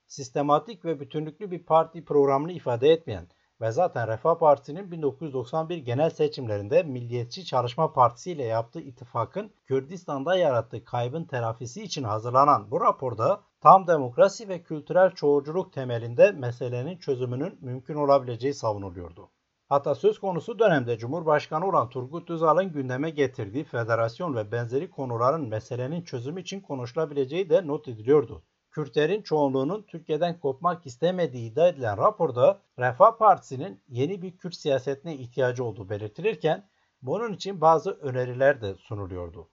Sistematik 0.06 0.84
ve 0.84 1.00
bütünlüklü 1.00 1.50
bir 1.50 1.62
parti 1.62 2.04
programını 2.04 2.52
ifade 2.52 2.88
etmeyen 2.88 3.26
ve 3.60 3.70
zaten 3.70 4.08
Refah 4.08 4.38
Partisi'nin 4.38 4.90
1991 4.90 5.78
genel 5.78 6.10
seçimlerinde 6.10 6.82
Milliyetçi 6.82 7.44
Çalışma 7.44 7.92
Partisi 7.92 8.32
ile 8.32 8.44
yaptığı 8.44 8.80
ittifakın 8.80 9.52
Kürdistan'da 9.64 10.36
yarattığı 10.36 10.84
kaybın 10.84 11.24
telafisi 11.24 11.82
için 11.82 12.04
hazırlanan 12.04 12.70
bu 12.70 12.80
raporda 12.80 13.42
tam 13.60 13.86
demokrasi 13.86 14.48
ve 14.48 14.62
kültürel 14.62 15.10
çoğulculuk 15.10 15.72
temelinde 15.72 16.32
meselenin 16.32 16.98
çözümünün 16.98 17.58
mümkün 17.60 17.94
olabileceği 17.94 18.54
savunuluyordu. 18.54 19.30
Hatta 19.68 19.94
söz 19.94 20.18
konusu 20.18 20.58
dönemde 20.58 20.98
Cumhurbaşkanı 20.98 21.68
olan 21.68 21.88
Turgut 21.88 22.30
Özal'ın 22.30 22.72
gündeme 22.72 23.10
getirdiği 23.10 23.64
federasyon 23.64 24.36
ve 24.36 24.52
benzeri 24.52 24.90
konuların 24.90 25.48
meselenin 25.48 26.02
çözümü 26.02 26.40
için 26.40 26.60
konuşulabileceği 26.60 27.50
de 27.50 27.66
not 27.66 27.88
ediliyordu. 27.88 28.42
Kürtlerin 28.74 29.22
çoğunluğunun 29.22 29.82
Türkiye'den 29.82 30.40
kopmak 30.40 30.86
istemediği 30.86 31.50
iddia 31.50 31.68
edilen 31.68 31.98
raporda 31.98 32.60
Refah 32.78 33.18
Partisi'nin 33.18 33.80
yeni 33.88 34.22
bir 34.22 34.36
Kürt 34.36 34.54
siyasetine 34.54 35.16
ihtiyacı 35.16 35.64
olduğu 35.64 35.88
belirtilirken 35.88 36.68
bunun 37.02 37.32
için 37.32 37.60
bazı 37.60 37.90
öneriler 37.90 38.60
de 38.60 38.74
sunuluyordu. 38.74 39.48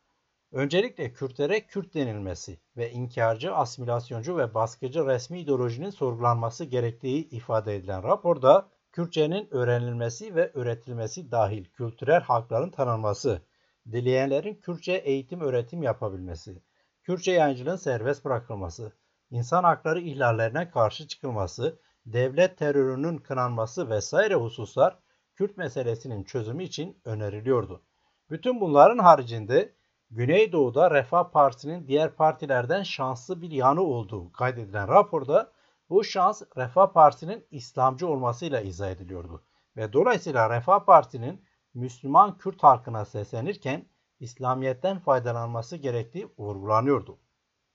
Öncelikle 0.51 1.13
Kürtlere 1.13 1.67
Kürt 1.67 1.93
denilmesi 1.93 2.59
ve 2.77 2.91
inkarcı, 2.91 3.53
asimilasyoncu 3.53 4.37
ve 4.37 4.53
baskıcı 4.53 5.05
resmi 5.05 5.39
ideolojinin 5.39 5.89
sorgulanması 5.89 6.65
gerektiği 6.65 7.29
ifade 7.29 7.75
edilen 7.75 8.03
raporda 8.03 8.69
Kürtçenin 8.91 9.47
öğrenilmesi 9.51 10.35
ve 10.35 10.51
öğretilmesi 10.53 11.31
dahil 11.31 11.65
kültürel 11.65 12.21
hakların 12.21 12.69
tanınması, 12.69 13.41
dileyenlerin 13.91 14.55
Kürtçe 14.55 14.93
eğitim 14.93 15.41
öğretim 15.41 15.83
yapabilmesi, 15.83 16.61
Kürtçe 17.03 17.31
yayıncılığın 17.31 17.75
serbest 17.75 18.25
bırakılması, 18.25 18.91
insan 19.31 19.63
hakları 19.63 20.01
ihlallerine 20.01 20.69
karşı 20.69 21.07
çıkılması, 21.07 21.79
devlet 22.05 22.57
terörünün 22.57 23.17
kınanması 23.17 23.89
vesaire 23.89 24.35
hususlar 24.35 24.99
Kürt 25.35 25.57
meselesinin 25.57 26.23
çözümü 26.23 26.63
için 26.63 26.97
öneriliyordu. 27.05 27.81
Bütün 28.29 28.61
bunların 28.61 28.97
haricinde 28.97 29.73
Güneydoğu'da 30.09 30.91
Refah 30.91 31.31
Partisi'nin 31.31 31.87
diğer 31.87 32.15
partilerden 32.15 32.83
şanslı 32.83 33.41
bir 33.41 33.51
yanı 33.51 33.81
olduğu 33.81 34.31
kaydedilen 34.31 34.87
raporda 34.87 35.51
bu 35.89 36.03
şans 36.03 36.41
Refah 36.57 36.93
Partisi'nin 36.93 37.45
İslamcı 37.51 38.07
olmasıyla 38.07 38.61
izah 38.61 38.91
ediliyordu. 38.91 39.43
Ve 39.77 39.93
dolayısıyla 39.93 40.49
Refah 40.49 40.85
Partisi'nin 40.85 41.45
Müslüman 41.73 42.37
Kürt 42.37 42.63
halkına 42.63 43.05
seslenirken 43.05 43.85
İslamiyet'ten 44.19 44.99
faydalanması 44.99 45.77
gerektiği 45.77 46.27
vurgulanıyordu. 46.37 47.17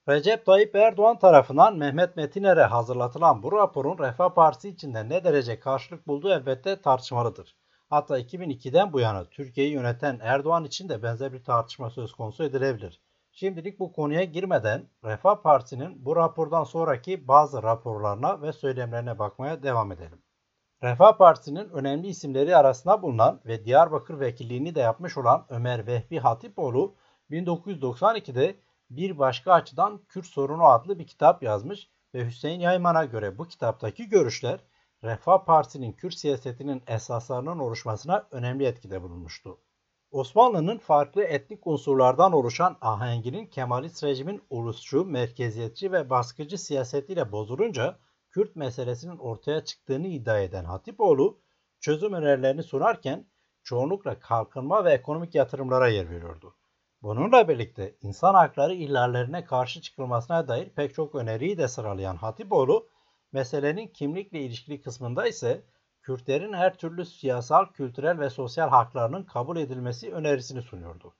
Recep 0.08 0.46
Tayyip 0.46 0.74
Erdoğan 0.74 1.18
tarafından 1.18 1.76
Mehmet 1.76 2.16
Metiner'e 2.16 2.62
hazırlatılan 2.62 3.42
bu 3.42 3.52
raporun 3.52 3.98
Refah 3.98 4.34
Partisi 4.34 4.68
içinde 4.68 5.08
ne 5.08 5.24
derece 5.24 5.60
karşılık 5.60 6.06
bulduğu 6.06 6.30
elbette 6.30 6.80
tartışmalıdır. 6.80 7.56
Hatta 7.90 8.20
2002'den 8.20 8.92
bu 8.92 9.00
yana 9.00 9.24
Türkiye'yi 9.24 9.72
yöneten 9.72 10.18
Erdoğan 10.22 10.64
için 10.64 10.88
de 10.88 11.02
benzer 11.02 11.32
bir 11.32 11.44
tartışma 11.44 11.90
söz 11.90 12.12
konusu 12.12 12.44
edilebilir. 12.44 13.00
Şimdilik 13.32 13.78
bu 13.78 13.92
konuya 13.92 14.24
girmeden 14.24 14.88
Refah 15.04 15.42
Partisi'nin 15.42 16.04
bu 16.04 16.16
rapordan 16.16 16.64
sonraki 16.64 17.28
bazı 17.28 17.62
raporlarına 17.62 18.42
ve 18.42 18.52
söylemlerine 18.52 19.18
bakmaya 19.18 19.62
devam 19.62 19.92
edelim. 19.92 20.22
Refah 20.82 21.18
Partisi'nin 21.18 21.68
önemli 21.68 22.08
isimleri 22.08 22.56
arasında 22.56 23.02
bulunan 23.02 23.40
ve 23.46 23.64
Diyarbakır 23.64 24.20
vekilliğini 24.20 24.74
de 24.74 24.80
yapmış 24.80 25.16
olan 25.16 25.46
Ömer 25.48 25.86
Vehbi 25.86 26.18
Hatipoğlu 26.18 26.94
1992'de 27.30 28.65
bir 28.90 29.18
başka 29.18 29.52
açıdan 29.52 30.04
Kürt 30.08 30.26
sorunu 30.26 30.64
adlı 30.64 30.98
bir 30.98 31.06
kitap 31.06 31.42
yazmış 31.42 31.90
ve 32.14 32.26
Hüseyin 32.26 32.60
Yayman'a 32.60 33.04
göre 33.04 33.38
bu 33.38 33.48
kitaptaki 33.48 34.08
görüşler 34.08 34.60
Refah 35.04 35.44
Partisi'nin 35.44 35.92
Kürt 35.92 36.14
siyasetinin 36.14 36.82
esaslarının 36.86 37.58
oluşmasına 37.58 38.28
önemli 38.30 38.64
etkide 38.64 39.02
bulunmuştu. 39.02 39.58
Osmanlı'nın 40.10 40.78
farklı 40.78 41.24
etnik 41.24 41.66
unsurlardan 41.66 42.32
oluşan 42.32 42.76
ahenginin 42.80 43.46
Kemalist 43.46 44.04
rejimin 44.04 44.42
ulusçu, 44.50 45.04
merkeziyetçi 45.04 45.92
ve 45.92 46.10
baskıcı 46.10 46.58
siyasetiyle 46.58 47.32
bozulunca 47.32 47.98
Kürt 48.30 48.56
meselesinin 48.56 49.18
ortaya 49.18 49.64
çıktığını 49.64 50.06
iddia 50.06 50.38
eden 50.38 50.64
Hatipoğlu 50.64 51.40
çözüm 51.80 52.12
önerilerini 52.12 52.62
sunarken 52.62 53.26
çoğunlukla 53.62 54.18
kalkınma 54.18 54.84
ve 54.84 54.92
ekonomik 54.92 55.34
yatırımlara 55.34 55.88
yer 55.88 56.10
veriyordu. 56.10 56.56
Bununla 57.06 57.48
birlikte 57.48 57.94
insan 58.02 58.34
hakları 58.34 58.74
ihlallerine 58.74 59.44
karşı 59.44 59.80
çıkılmasına 59.80 60.48
dair 60.48 60.70
pek 60.70 60.94
çok 60.94 61.14
öneriyi 61.14 61.58
de 61.58 61.68
sıralayan 61.68 62.16
Hatipoğlu, 62.16 62.88
meselenin 63.32 63.86
kimlikle 63.86 64.40
ilişkili 64.40 64.80
kısmında 64.80 65.26
ise 65.26 65.64
Kürtlerin 66.02 66.52
her 66.52 66.78
türlü 66.78 67.04
siyasal, 67.04 67.66
kültürel 67.66 68.20
ve 68.20 68.30
sosyal 68.30 68.68
haklarının 68.68 69.22
kabul 69.22 69.56
edilmesi 69.56 70.12
önerisini 70.12 70.62
sunuyordu. 70.62 71.14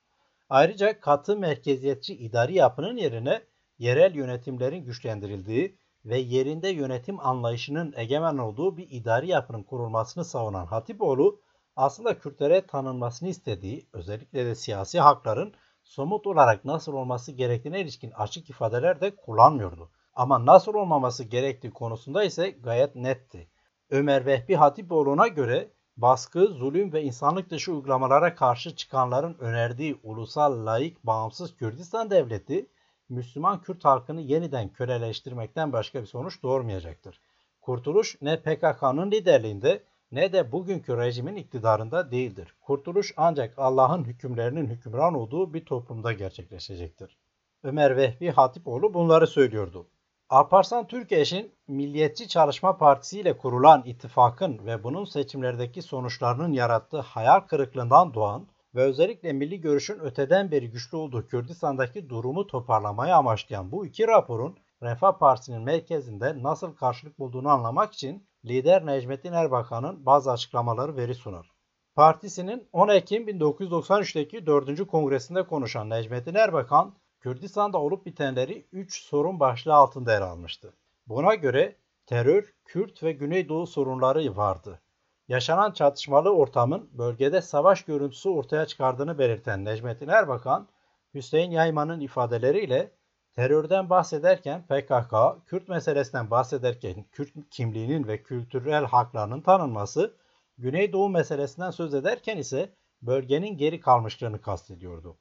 Ayrıca 0.49 0.99
katı 0.99 1.37
merkeziyetçi 1.37 2.17
idari 2.17 2.55
yapının 2.55 2.97
yerine 2.97 3.41
yerel 3.77 4.15
yönetimlerin 4.15 4.83
güçlendirildiği 4.83 5.77
ve 6.05 6.17
yerinde 6.17 6.69
yönetim 6.69 7.19
anlayışının 7.19 7.93
egemen 7.97 8.37
olduğu 8.37 8.77
bir 8.77 8.87
idari 8.89 9.27
yapının 9.27 9.63
kurulmasını 9.63 10.25
savunan 10.25 10.65
Hatipoğlu, 10.65 11.41
aslında 11.75 12.19
Kürtlere 12.19 12.67
tanınmasını 12.67 13.29
istediği, 13.29 13.87
özellikle 13.93 14.45
de 14.45 14.55
siyasi 14.55 14.99
hakların 14.99 15.53
somut 15.87 16.27
olarak 16.27 16.65
nasıl 16.65 16.93
olması 16.93 17.31
gerektiğine 17.31 17.81
ilişkin 17.81 18.11
açık 18.11 18.49
ifadeler 18.49 19.01
de 19.01 19.15
kullanmıyordu. 19.15 19.89
Ama 20.13 20.45
nasıl 20.45 20.73
olmaması 20.73 21.23
gerektiği 21.23 21.71
konusunda 21.71 22.23
ise 22.23 22.49
gayet 22.49 22.95
netti. 22.95 23.47
Ömer 23.89 24.25
Vehbi 24.25 24.55
Hatipoğlu'na 24.55 25.27
göre 25.27 25.69
baskı, 25.97 26.47
zulüm 26.47 26.93
ve 26.93 27.03
insanlık 27.03 27.49
dışı 27.49 27.73
uygulamalara 27.73 28.35
karşı 28.35 28.75
çıkanların 28.75 29.37
önerdiği 29.39 29.99
ulusal, 30.03 30.65
laik, 30.65 31.03
bağımsız 31.03 31.55
Kürdistan 31.55 32.09
devleti, 32.09 32.67
Müslüman 33.09 33.61
Kürt 33.61 33.85
halkını 33.85 34.21
yeniden 34.21 34.69
köleleştirmekten 34.69 35.73
başka 35.73 36.01
bir 36.01 36.07
sonuç 36.07 36.43
doğurmayacaktır. 36.43 37.19
Kurtuluş 37.61 38.17
ne 38.21 38.41
PKK'nın 38.41 39.11
liderliğinde 39.11 39.83
ne 40.11 40.33
de 40.33 40.51
bugünkü 40.51 40.97
rejimin 40.97 41.35
iktidarında 41.35 42.11
değildir. 42.11 42.55
Kurtuluş 42.61 43.13
ancak 43.17 43.53
Allah'ın 43.59 44.03
hükümlerinin 44.03 44.67
hükümran 44.67 45.13
olduğu 45.13 45.53
bir 45.53 45.65
toplumda 45.65 46.13
gerçekleşecektir. 46.13 47.17
Ömer 47.63 47.97
Vehbi 47.97 48.29
Hatipoğlu 48.29 48.93
bunları 48.93 49.27
söylüyordu. 49.27 49.87
Alparslan 50.29 50.87
Türkeş'in 50.87 51.51
Milliyetçi 51.67 52.27
Çalışma 52.27 52.77
Partisi 52.77 53.19
ile 53.19 53.37
kurulan 53.37 53.83
ittifakın 53.85 54.65
ve 54.65 54.83
bunun 54.83 55.05
seçimlerdeki 55.05 55.81
sonuçlarının 55.81 56.53
yarattığı 56.53 56.99
hayal 56.99 57.39
kırıklığından 57.39 58.13
doğan 58.13 58.47
ve 58.75 58.81
özellikle 58.81 59.33
milli 59.33 59.61
görüşün 59.61 59.99
öteden 59.99 60.51
beri 60.51 60.71
güçlü 60.71 60.97
olduğu 60.97 61.27
Kürdistan'daki 61.27 62.09
durumu 62.09 62.47
toparlamayı 62.47 63.15
amaçlayan 63.15 63.71
bu 63.71 63.85
iki 63.85 64.07
raporun 64.07 64.57
Refah 64.83 65.19
Partisi'nin 65.19 65.61
merkezinde 65.61 66.43
nasıl 66.43 66.75
karşılık 66.75 67.19
bulduğunu 67.19 67.49
anlamak 67.49 67.93
için 67.93 68.26
lider 68.45 68.85
Necmettin 68.85 69.33
Erbakan'ın 69.33 70.05
bazı 70.05 70.31
açıklamaları 70.31 70.95
veri 70.95 71.15
sunar. 71.15 71.51
Partisinin 71.95 72.69
10 72.73 72.87
Ekim 72.87 73.27
1993'teki 73.27 74.45
4. 74.45 74.87
kongresinde 74.87 75.43
konuşan 75.43 75.89
Necmettin 75.89 76.35
Erbakan, 76.35 76.95
Kürdistan'da 77.19 77.77
olup 77.77 78.05
bitenleri 78.05 78.67
3 78.71 79.03
sorun 79.03 79.39
başlığı 79.39 79.73
altında 79.73 80.17
ele 80.17 80.23
almıştı. 80.23 80.73
Buna 81.07 81.35
göre 81.35 81.75
terör, 82.05 82.53
Kürt 82.65 83.03
ve 83.03 83.11
Güneydoğu 83.11 83.67
sorunları 83.67 84.37
vardı. 84.37 84.81
Yaşanan 85.27 85.71
çatışmalı 85.71 86.29
ortamın 86.29 86.89
bölgede 86.93 87.41
savaş 87.41 87.83
görüntüsü 87.83 88.29
ortaya 88.29 88.65
çıkardığını 88.65 89.19
belirten 89.19 89.65
Necmettin 89.65 90.07
Erbakan, 90.07 90.67
Hüseyin 91.13 91.51
Yayman'ın 91.51 91.99
ifadeleriyle 91.99 92.91
terörden 93.37 93.89
bahsederken 93.89 94.65
PKK, 94.67 95.13
Kürt 95.45 95.69
meselesinden 95.69 96.31
bahsederken 96.31 97.05
Kürt 97.11 97.49
kimliğinin 97.51 98.07
ve 98.07 98.23
kültürel 98.23 98.85
haklarının 98.85 99.41
tanınması, 99.41 100.17
Güneydoğu 100.57 101.09
meselesinden 101.09 101.71
söz 101.71 101.93
ederken 101.93 102.37
ise 102.37 102.73
bölgenin 103.01 103.57
geri 103.57 103.79
kalmışlığını 103.79 104.41
kastediyordu. 104.41 105.17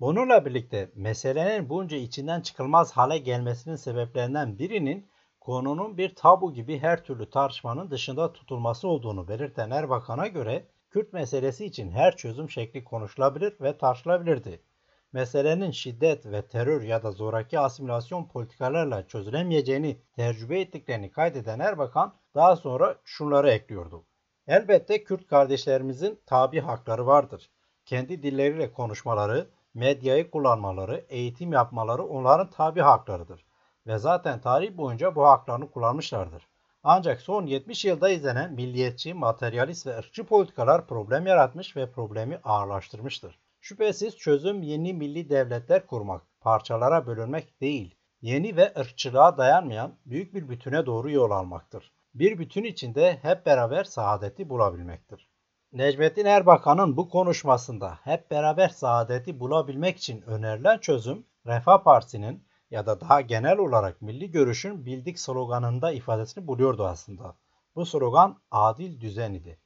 Bununla 0.00 0.44
birlikte 0.44 0.90
meselenin 0.94 1.68
bunca 1.68 1.96
içinden 1.96 2.40
çıkılmaz 2.40 2.92
hale 2.92 3.18
gelmesinin 3.18 3.76
sebeplerinden 3.76 4.58
birinin 4.58 5.10
konunun 5.40 5.98
bir 5.98 6.14
tabu 6.14 6.54
gibi 6.54 6.78
her 6.78 7.04
türlü 7.04 7.30
tartışmanın 7.30 7.90
dışında 7.90 8.32
tutulması 8.32 8.88
olduğunu 8.88 9.28
belirten 9.28 9.70
Erbakan'a 9.70 10.26
göre 10.26 10.66
Kürt 10.90 11.12
meselesi 11.12 11.64
için 11.64 11.90
her 11.90 12.16
çözüm 12.16 12.50
şekli 12.50 12.84
konuşulabilir 12.84 13.54
ve 13.60 13.78
tartışılabilirdi. 13.78 14.62
Meselenin 15.12 15.70
şiddet 15.70 16.26
ve 16.26 16.42
terör 16.42 16.82
ya 16.82 17.02
da 17.02 17.10
zoraki 17.10 17.60
asimilasyon 17.60 18.28
politikalarla 18.28 19.06
çözülemeyeceğini 19.06 19.98
tecrübe 20.16 20.60
ettiklerini 20.60 21.10
kaydeden 21.10 21.58
Erbakan 21.58 22.14
daha 22.34 22.56
sonra 22.56 22.96
şunları 23.04 23.50
ekliyordu. 23.50 24.04
Elbette 24.46 25.04
Kürt 25.04 25.26
kardeşlerimizin 25.26 26.20
tabi 26.26 26.60
hakları 26.60 27.06
vardır. 27.06 27.50
Kendi 27.84 28.22
dilleriyle 28.22 28.72
konuşmaları, 28.72 29.50
medyayı 29.74 30.30
kullanmaları, 30.30 31.04
eğitim 31.08 31.52
yapmaları 31.52 32.04
onların 32.04 32.50
tabi 32.50 32.80
haklarıdır. 32.80 33.44
Ve 33.86 33.98
zaten 33.98 34.40
tarih 34.40 34.76
boyunca 34.76 35.14
bu 35.14 35.26
haklarını 35.26 35.70
kullanmışlardır. 35.70 36.48
Ancak 36.82 37.20
son 37.20 37.46
70 37.46 37.84
yılda 37.84 38.08
izlenen 38.08 38.52
milliyetçi, 38.52 39.14
materyalist 39.14 39.86
ve 39.86 39.98
ırkçı 39.98 40.24
politikalar 40.24 40.86
problem 40.86 41.26
yaratmış 41.26 41.76
ve 41.76 41.90
problemi 41.90 42.40
ağırlaştırmıştır. 42.44 43.38
Şüphesiz 43.68 44.16
çözüm 44.16 44.62
yeni 44.62 44.94
milli 44.94 45.30
devletler 45.30 45.86
kurmak, 45.86 46.22
parçalara 46.40 47.06
bölünmek 47.06 47.60
değil, 47.60 47.94
yeni 48.20 48.56
ve 48.56 48.72
ırkçılığa 48.78 49.38
dayanmayan 49.38 49.94
büyük 50.06 50.34
bir 50.34 50.48
bütüne 50.48 50.86
doğru 50.86 51.10
yol 51.10 51.30
almaktır. 51.30 51.92
Bir 52.14 52.38
bütün 52.38 52.64
içinde 52.64 53.18
hep 53.22 53.46
beraber 53.46 53.84
saadeti 53.84 54.48
bulabilmektir. 54.48 55.28
Necmettin 55.72 56.24
Erbakan'ın 56.24 56.96
bu 56.96 57.08
konuşmasında 57.08 57.98
hep 58.04 58.30
beraber 58.30 58.68
saadeti 58.68 59.40
bulabilmek 59.40 59.96
için 59.96 60.22
önerilen 60.22 60.78
çözüm, 60.78 61.26
Refah 61.46 61.82
Partisi'nin 61.84 62.44
ya 62.70 62.86
da 62.86 63.00
daha 63.00 63.20
genel 63.20 63.58
olarak 63.58 64.02
milli 64.02 64.30
görüşün 64.30 64.86
bildik 64.86 65.20
sloganında 65.20 65.92
ifadesini 65.92 66.46
buluyordu 66.46 66.86
aslında. 66.86 67.34
Bu 67.74 67.86
slogan 67.86 68.38
adil 68.50 69.00
düzen 69.00 69.32
idi. 69.34 69.58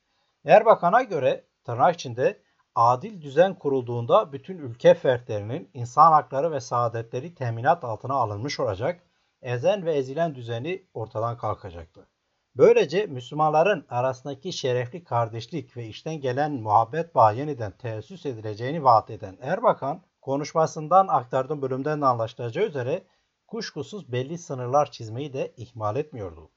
Erbakan'a 0.44 1.02
göre 1.02 1.44
tırnak 1.64 1.94
içinde 1.94 2.41
adil 2.75 3.23
düzen 3.23 3.55
kurulduğunda 3.55 4.33
bütün 4.33 4.59
ülke 4.59 4.95
fertlerinin 4.95 5.71
insan 5.75 6.12
hakları 6.12 6.52
ve 6.52 6.61
saadetleri 6.61 7.35
teminat 7.35 7.85
altına 7.85 8.14
alınmış 8.14 8.61
olacak, 8.61 9.00
ezen 9.43 9.87
ve 9.87 9.95
ezilen 9.95 10.35
düzeni 10.35 10.87
ortadan 10.95 11.37
kalkacaktı. 11.37 12.09
Böylece 12.57 13.07
Müslümanların 13.07 13.87
arasındaki 13.88 14.52
şerefli 14.52 15.05
kardeşlik 15.05 15.76
ve 15.76 15.87
işten 15.87 16.21
gelen 16.21 16.52
muhabbet 16.52 17.14
bağı 17.14 17.37
yeniden 17.37 17.73
teessüs 17.73 18.26
edileceğini 18.26 18.85
vaat 18.85 19.11
eden 19.11 19.38
Erbakan, 19.41 20.03
konuşmasından 20.20 21.09
aktardığım 21.09 21.62
bölümden 21.62 22.01
de 22.01 22.07
anlaşılacağı 22.07 22.66
üzere 22.66 23.03
kuşkusuz 23.46 24.12
belli 24.12 24.38
sınırlar 24.38 24.90
çizmeyi 24.90 25.33
de 25.33 25.53
ihmal 25.57 25.96
etmiyordu. 25.96 26.51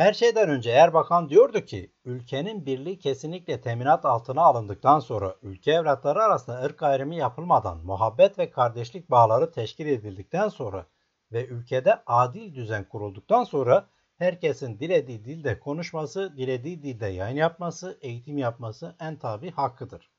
Her 0.00 0.12
şeyden 0.12 0.48
önce 0.48 0.70
Erbakan 0.70 1.28
diyordu 1.28 1.60
ki 1.60 1.92
ülkenin 2.04 2.66
birliği 2.66 2.98
kesinlikle 2.98 3.60
teminat 3.60 4.04
altına 4.04 4.42
alındıktan 4.42 5.00
sonra 5.00 5.34
ülke 5.42 5.72
evlatları 5.72 6.22
arasında 6.22 6.62
ırk 6.62 6.82
ayrımı 6.82 7.14
yapılmadan 7.14 7.78
muhabbet 7.78 8.38
ve 8.38 8.50
kardeşlik 8.50 9.10
bağları 9.10 9.52
teşkil 9.52 9.86
edildikten 9.86 10.48
sonra 10.48 10.86
ve 11.32 11.46
ülkede 11.46 12.02
adil 12.06 12.54
düzen 12.54 12.84
kurulduktan 12.84 13.44
sonra 13.44 13.88
herkesin 14.18 14.78
dilediği 14.78 15.24
dilde 15.24 15.60
konuşması, 15.60 16.36
dilediği 16.36 16.82
dilde 16.82 17.06
yayın 17.06 17.36
yapması, 17.36 17.98
eğitim 18.00 18.38
yapması 18.38 18.96
en 19.00 19.16
tabi 19.16 19.50
hakkıdır. 19.50 20.10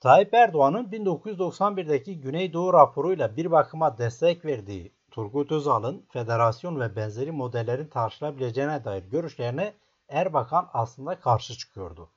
Tayyip 0.00 0.34
Erdoğan'ın 0.34 0.84
1991'deki 0.84 2.20
Güneydoğu 2.20 2.72
raporuyla 2.72 3.36
bir 3.36 3.50
bakıma 3.50 3.98
destek 3.98 4.44
verdiği 4.44 4.99
Turgut 5.10 5.52
Özal'ın 5.52 6.06
federasyon 6.08 6.80
ve 6.80 6.96
benzeri 6.96 7.32
modellerin 7.32 7.86
tartışılabileceğine 7.86 8.84
dair 8.84 9.02
görüşlerine 9.02 9.74
Erbakan 10.08 10.70
aslında 10.72 11.20
karşı 11.20 11.58
çıkıyordu. 11.58 12.10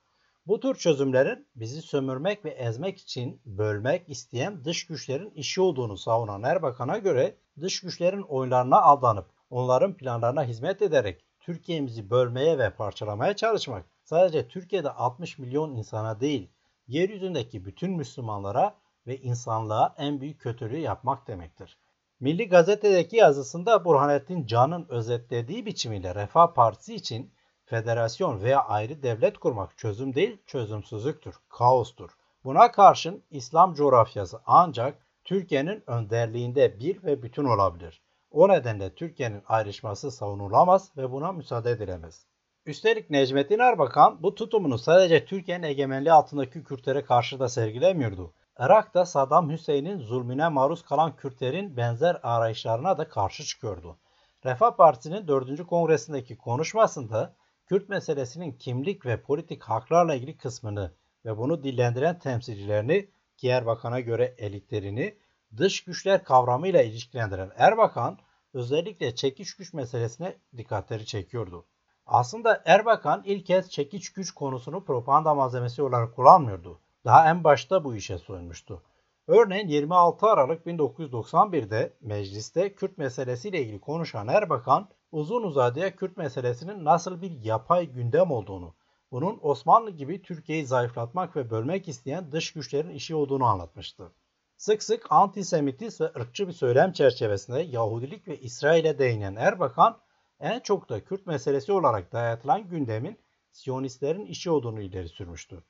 Bu 0.46 0.60
tür 0.60 0.74
çözümlerin 0.74 1.46
bizi 1.56 1.82
sömürmek 1.82 2.44
ve 2.44 2.50
ezmek 2.50 2.98
için 2.98 3.40
bölmek 3.46 4.08
isteyen 4.08 4.64
dış 4.64 4.86
güçlerin 4.86 5.30
işi 5.30 5.60
olduğunu 5.60 5.96
savunan 5.96 6.42
Erbakan'a 6.42 6.98
göre 6.98 7.36
dış 7.60 7.80
güçlerin 7.80 8.22
oylarına 8.22 8.82
aldanıp 8.82 9.26
onların 9.50 9.94
planlarına 9.94 10.44
hizmet 10.44 10.82
ederek 10.82 11.24
Türkiye'mizi 11.40 12.10
bölmeye 12.10 12.58
ve 12.58 12.70
parçalamaya 12.70 13.36
çalışmak 13.36 13.84
sadece 14.04 14.48
Türkiye'de 14.48 14.90
60 14.90 15.38
milyon 15.38 15.76
insana 15.76 16.20
değil, 16.20 16.50
yeryüzündeki 16.86 17.64
bütün 17.64 17.90
Müslümanlara 17.90 18.74
ve 19.06 19.20
insanlığa 19.20 19.94
en 19.98 20.20
büyük 20.20 20.40
kötülüğü 20.40 20.78
yapmak 20.78 21.26
demektir. 21.26 21.78
Milli 22.20 22.48
Gazete'deki 22.48 23.16
yazısında 23.16 23.84
Burhanettin 23.84 24.46
Can'ın 24.46 24.86
özetlediği 24.88 25.66
biçimiyle 25.66 26.14
Refah 26.14 26.54
Partisi 26.54 26.94
için 26.94 27.32
federasyon 27.64 28.42
veya 28.42 28.60
ayrı 28.60 29.02
devlet 29.02 29.38
kurmak 29.38 29.78
çözüm 29.78 30.14
değil, 30.14 30.38
çözümsüzlüktür, 30.46 31.34
kaostur. 31.48 32.10
Buna 32.44 32.70
karşın 32.70 33.22
İslam 33.30 33.74
coğrafyası 33.74 34.40
ancak 34.46 35.06
Türkiye'nin 35.24 35.82
önderliğinde 35.86 36.80
bir 36.80 37.02
ve 37.02 37.22
bütün 37.22 37.44
olabilir. 37.44 38.02
O 38.30 38.48
nedenle 38.48 38.94
Türkiye'nin 38.94 39.42
ayrışması 39.46 40.10
savunulamaz 40.10 40.92
ve 40.96 41.12
buna 41.12 41.32
müsaade 41.32 41.70
edilemez. 41.70 42.26
Üstelik 42.66 43.10
Necmettin 43.10 43.58
Erbakan 43.58 44.22
bu 44.22 44.34
tutumunu 44.34 44.78
sadece 44.78 45.24
Türkiye'nin 45.24 45.62
egemenliği 45.62 46.12
altındaki 46.12 46.64
Kürtlere 46.64 47.04
karşı 47.04 47.40
da 47.40 47.48
sergilemiyordu. 47.48 48.32
Irak'ta 48.58 49.06
Saddam 49.06 49.50
Hüseyin'in 49.50 49.98
zulmüne 49.98 50.48
maruz 50.48 50.82
kalan 50.82 51.16
Kürtlerin 51.16 51.76
benzer 51.76 52.20
arayışlarına 52.22 52.98
da 52.98 53.08
karşı 53.08 53.44
çıkıyordu. 53.44 53.96
Refah 54.44 54.76
Partisi'nin 54.76 55.28
4. 55.28 55.66
kongresindeki 55.66 56.36
konuşmasında 56.36 57.34
Kürt 57.66 57.88
meselesinin 57.88 58.52
kimlik 58.52 59.06
ve 59.06 59.22
politik 59.22 59.62
haklarla 59.62 60.14
ilgili 60.14 60.36
kısmını 60.36 60.92
ve 61.24 61.38
bunu 61.38 61.62
dillendiren 61.62 62.18
temsilcilerini 62.18 63.08
ki 63.36 63.48
Erbakan'a 63.48 64.00
göre 64.00 64.34
elitlerini 64.38 65.14
dış 65.56 65.84
güçler 65.84 66.24
kavramıyla 66.24 66.82
ilişkilendiren 66.82 67.50
Erbakan 67.56 68.18
özellikle 68.52 69.14
çekiç 69.14 69.56
güç 69.56 69.72
meselesine 69.74 70.36
dikkatleri 70.56 71.06
çekiyordu. 71.06 71.66
Aslında 72.06 72.62
Erbakan 72.64 73.22
ilk 73.24 73.46
kez 73.46 73.70
çekiç 73.70 74.12
güç 74.12 74.30
konusunu 74.30 74.84
propaganda 74.84 75.34
malzemesi 75.34 75.82
olarak 75.82 76.16
kullanmıyordu. 76.16 76.80
Daha 77.04 77.30
en 77.30 77.44
başta 77.44 77.84
bu 77.84 77.96
işe 77.96 78.18
soyunmuştu. 78.18 78.82
Örneğin 79.26 79.68
26 79.68 80.26
Aralık 80.26 80.66
1991'de 80.66 81.92
mecliste 82.00 82.74
Kürt 82.74 82.98
meselesiyle 82.98 83.62
ilgili 83.62 83.80
konuşan 83.80 84.28
Erbakan 84.28 84.88
uzun 85.12 85.42
uzadıya 85.42 85.96
Kürt 85.96 86.16
meselesinin 86.16 86.84
nasıl 86.84 87.22
bir 87.22 87.30
yapay 87.30 87.86
gündem 87.86 88.30
olduğunu, 88.30 88.74
bunun 89.12 89.38
Osmanlı 89.42 89.90
gibi 89.90 90.22
Türkiye'yi 90.22 90.66
zayıflatmak 90.66 91.36
ve 91.36 91.50
bölmek 91.50 91.88
isteyen 91.88 92.32
dış 92.32 92.52
güçlerin 92.52 92.90
işi 92.90 93.14
olduğunu 93.14 93.44
anlatmıştı. 93.44 94.12
Sık 94.56 94.82
sık 94.82 95.12
antisemitist 95.12 96.00
ve 96.00 96.04
ırkçı 96.04 96.48
bir 96.48 96.52
söylem 96.52 96.92
çerçevesinde 96.92 97.60
Yahudilik 97.60 98.28
ve 98.28 98.40
İsrail'e 98.40 98.98
değinen 98.98 99.36
Erbakan, 99.36 99.98
en 100.40 100.60
çok 100.60 100.88
da 100.88 101.04
Kürt 101.04 101.26
meselesi 101.26 101.72
olarak 101.72 102.12
dayatılan 102.12 102.68
gündemin 102.68 103.18
Siyonistlerin 103.52 104.26
işi 104.26 104.50
olduğunu 104.50 104.80
ileri 104.80 105.08
sürmüştü. 105.08 105.64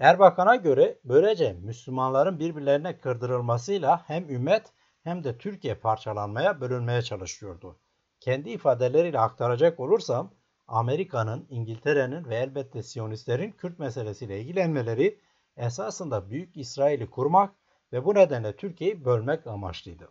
Erbakan'a 0.00 0.56
göre 0.56 0.98
böylece 1.04 1.52
Müslümanların 1.52 2.38
birbirlerine 2.38 2.98
kırdırılmasıyla 2.98 4.02
hem 4.06 4.30
ümmet 4.30 4.72
hem 5.02 5.24
de 5.24 5.38
Türkiye 5.38 5.74
parçalanmaya, 5.74 6.60
bölünmeye 6.60 7.02
çalışıyordu. 7.02 7.76
Kendi 8.20 8.50
ifadeleriyle 8.50 9.18
aktaracak 9.18 9.80
olursam 9.80 10.30
Amerika'nın, 10.68 11.46
İngiltere'nin 11.50 12.24
ve 12.24 12.36
elbette 12.36 12.82
Siyonistlerin 12.82 13.52
Kürt 13.52 13.78
meselesiyle 13.78 14.40
ilgilenmeleri 14.40 15.18
esasında 15.56 16.30
Büyük 16.30 16.56
İsrail'i 16.56 17.10
kurmak 17.10 17.54
ve 17.92 18.04
bu 18.04 18.14
nedenle 18.14 18.56
Türkiye'yi 18.56 19.04
bölmek 19.04 19.46
amaçlıydı. 19.46 20.08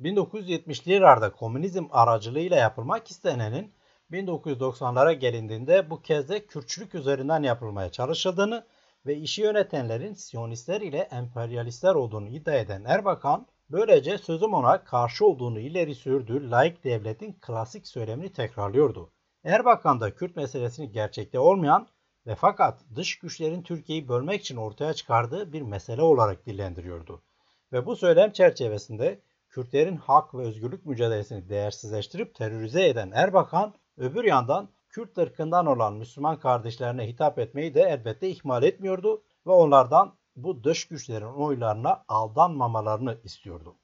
1970'li 0.00 0.92
yıllarda 0.92 1.32
komünizm 1.32 1.84
aracılığıyla 1.90 2.56
yapılmak 2.56 3.10
istenenin 3.10 3.72
1990'lara 4.12 5.12
gelindiğinde 5.12 5.90
bu 5.90 6.02
kez 6.02 6.28
de 6.28 6.46
Kürtçülük 6.46 6.94
üzerinden 6.94 7.42
yapılmaya 7.42 7.92
çalışıldığını 7.92 8.64
ve 9.06 9.16
işi 9.16 9.42
yönetenlerin 9.42 10.14
Siyonistler 10.14 10.80
ile 10.80 10.98
emperyalistler 10.98 11.94
olduğunu 11.94 12.28
iddia 12.28 12.54
eden 12.54 12.84
Erbakan, 12.84 13.46
böylece 13.70 14.18
sözüm 14.18 14.54
ona 14.54 14.84
karşı 14.84 15.26
olduğunu 15.26 15.60
ileri 15.60 15.94
sürdüğü 15.94 16.50
laik 16.50 16.84
devletin 16.84 17.32
klasik 17.32 17.86
söylemini 17.86 18.32
tekrarlıyordu. 18.32 19.12
Erbakan 19.44 20.00
da 20.00 20.14
Kürt 20.14 20.36
meselesini 20.36 20.92
gerçekte 20.92 21.38
olmayan 21.38 21.88
ve 22.26 22.34
fakat 22.34 22.80
dış 22.94 23.18
güçlerin 23.18 23.62
Türkiye'yi 23.62 24.08
bölmek 24.08 24.40
için 24.40 24.56
ortaya 24.56 24.94
çıkardığı 24.94 25.52
bir 25.52 25.62
mesele 25.62 26.02
olarak 26.02 26.46
dillendiriyordu. 26.46 27.22
Ve 27.72 27.86
bu 27.86 27.96
söylem 27.96 28.32
çerçevesinde 28.32 29.20
Kürtlerin 29.48 29.96
hak 29.96 30.34
ve 30.34 30.42
özgürlük 30.42 30.86
mücadelesini 30.86 31.48
değersizleştirip 31.48 32.34
terörize 32.34 32.88
eden 32.88 33.10
Erbakan, 33.14 33.74
öbür 33.96 34.24
yandan 34.24 34.68
Kürt 34.98 35.18
ırkından 35.18 35.66
olan 35.66 35.94
Müslüman 35.94 36.38
kardeşlerine 36.38 37.08
hitap 37.08 37.38
etmeyi 37.38 37.74
de 37.74 37.80
elbette 37.80 38.28
ihmal 38.28 38.62
etmiyordu 38.62 39.22
ve 39.46 39.50
onlardan 39.50 40.14
bu 40.36 40.64
dış 40.64 40.88
güçlerin 40.88 41.34
oylarına 41.34 42.04
aldanmamalarını 42.08 43.18
istiyordu. 43.24 43.76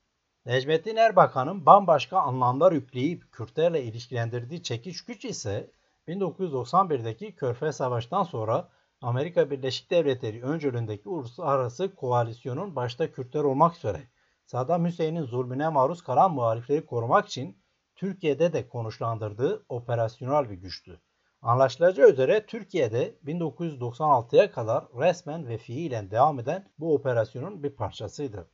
Necmettin 0.46 0.96
Erbakan'ın 0.96 1.66
bambaşka 1.66 2.18
anlamlar 2.18 2.72
yükleyip 2.72 3.32
Kürtlerle 3.32 3.82
ilişkilendirdiği 3.82 4.62
çekiç 4.62 5.04
güç 5.04 5.24
ise 5.24 5.70
1991'deki 6.08 7.34
Körfez 7.34 7.76
Savaşı'ndan 7.76 8.22
sonra 8.22 8.68
Amerika 9.02 9.50
Birleşik 9.50 9.90
Devletleri 9.90 10.42
öncülüğündeki 10.42 11.08
uluslararası 11.08 11.94
koalisyonun 11.94 12.76
başta 12.76 13.12
Kürtler 13.12 13.44
olmak 13.44 13.76
üzere 13.76 14.02
Saddam 14.46 14.86
Hüseyin'in 14.86 15.24
zulmüne 15.24 15.68
maruz 15.68 16.02
kalan 16.02 16.34
muhalifleri 16.34 16.86
korumak 16.86 17.26
için 17.26 17.63
Türkiye'de 17.94 18.52
de 18.52 18.68
konuşlandırdığı 18.68 19.64
operasyonel 19.68 20.50
bir 20.50 20.54
güçtü. 20.54 21.00
Anlaşılacağı 21.42 22.10
üzere 22.10 22.46
Türkiye'de 22.46 23.14
1996'ya 23.26 24.52
kadar 24.52 24.84
resmen 24.98 25.48
ve 25.48 25.58
fiilen 25.58 26.10
devam 26.10 26.38
eden 26.38 26.68
bu 26.78 26.94
operasyonun 26.94 27.62
bir 27.62 27.70
parçasıydı. 27.70 28.48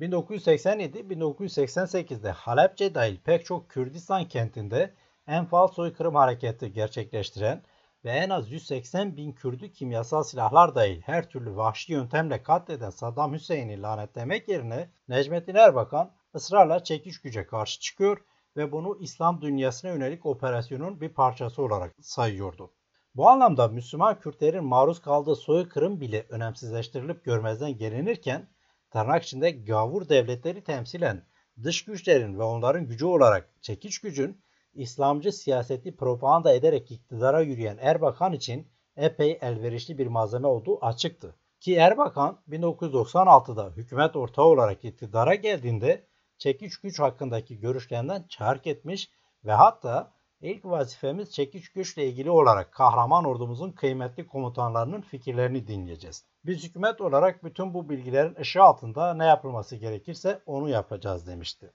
1987-1988'de 0.00 2.30
Halepçe 2.30 2.94
dahil 2.94 3.16
pek 3.16 3.46
çok 3.46 3.70
Kürdistan 3.70 4.28
kentinde 4.28 4.94
Enfal 5.26 5.68
soykırım 5.68 6.14
hareketi 6.14 6.72
gerçekleştiren 6.72 7.62
ve 8.04 8.10
en 8.10 8.30
az 8.30 8.50
180 8.50 9.16
bin 9.16 9.32
Kürdü 9.32 9.72
kimyasal 9.72 10.22
silahlar 10.22 10.74
dahil 10.74 11.00
her 11.00 11.28
türlü 11.28 11.56
vahşi 11.56 11.92
yöntemle 11.92 12.42
katleden 12.42 12.90
Saddam 12.90 13.32
Hüseyin'i 13.32 13.82
lanetlemek 13.82 14.48
yerine 14.48 14.90
Necmettin 15.08 15.54
Erbakan 15.54 16.12
ısrarla 16.34 16.84
çekiş 16.84 17.20
güce 17.20 17.46
karşı 17.46 17.80
çıkıyor 17.80 18.18
ve 18.56 18.72
bunu 18.72 18.98
İslam 19.00 19.40
dünyasına 19.40 19.90
yönelik 19.90 20.26
operasyonun 20.26 21.00
bir 21.00 21.08
parçası 21.08 21.62
olarak 21.62 21.94
sayıyordu. 22.00 22.72
Bu 23.14 23.28
anlamda 23.28 23.68
Müslüman 23.68 24.20
Kürtlerin 24.20 24.64
maruz 24.64 25.00
kaldığı 25.00 25.36
soykırım 25.36 26.00
bile 26.00 26.26
önemsizleştirilip 26.28 27.24
görmezden 27.24 27.76
gelinirken 27.76 28.48
tırnak 28.90 29.22
içinde 29.22 29.50
gavur 29.50 30.08
devletleri 30.08 30.64
temsilen 30.64 31.26
dış 31.62 31.84
güçlerin 31.84 32.38
ve 32.38 32.42
onların 32.42 32.86
gücü 32.86 33.04
olarak 33.04 33.50
çekiç 33.62 33.98
gücün 33.98 34.42
İslamcı 34.74 35.32
siyaseti 35.32 35.96
propaganda 35.96 36.54
ederek 36.54 36.90
iktidara 36.90 37.40
yürüyen 37.40 37.78
Erbakan 37.80 38.32
için 38.32 38.68
epey 38.96 39.38
elverişli 39.40 39.98
bir 39.98 40.06
malzeme 40.06 40.46
olduğu 40.46 40.84
açıktı. 40.84 41.36
Ki 41.60 41.74
Erbakan 41.74 42.38
1996'da 42.48 43.70
hükümet 43.70 44.16
ortağı 44.16 44.44
olarak 44.44 44.84
iktidara 44.84 45.34
geldiğinde 45.34 46.06
çekiç 46.42 46.76
güç 46.76 46.98
hakkındaki 46.98 47.60
görüşlerinden 47.60 48.24
çark 48.28 48.66
etmiş 48.66 49.10
ve 49.44 49.52
hatta 49.52 50.12
ilk 50.40 50.64
vazifemiz 50.64 51.32
çekiç 51.32 51.68
güçle 51.68 52.06
ilgili 52.06 52.30
olarak 52.30 52.72
kahraman 52.72 53.24
ordumuzun 53.24 53.72
kıymetli 53.72 54.26
komutanlarının 54.26 55.00
fikirlerini 55.00 55.66
dinleyeceğiz. 55.66 56.24
Biz 56.44 56.64
hükümet 56.64 57.00
olarak 57.00 57.44
bütün 57.44 57.74
bu 57.74 57.88
bilgilerin 57.88 58.36
ışığı 58.40 58.62
altında 58.62 59.14
ne 59.14 59.24
yapılması 59.24 59.76
gerekirse 59.76 60.42
onu 60.46 60.68
yapacağız 60.68 61.26
demişti. 61.26 61.72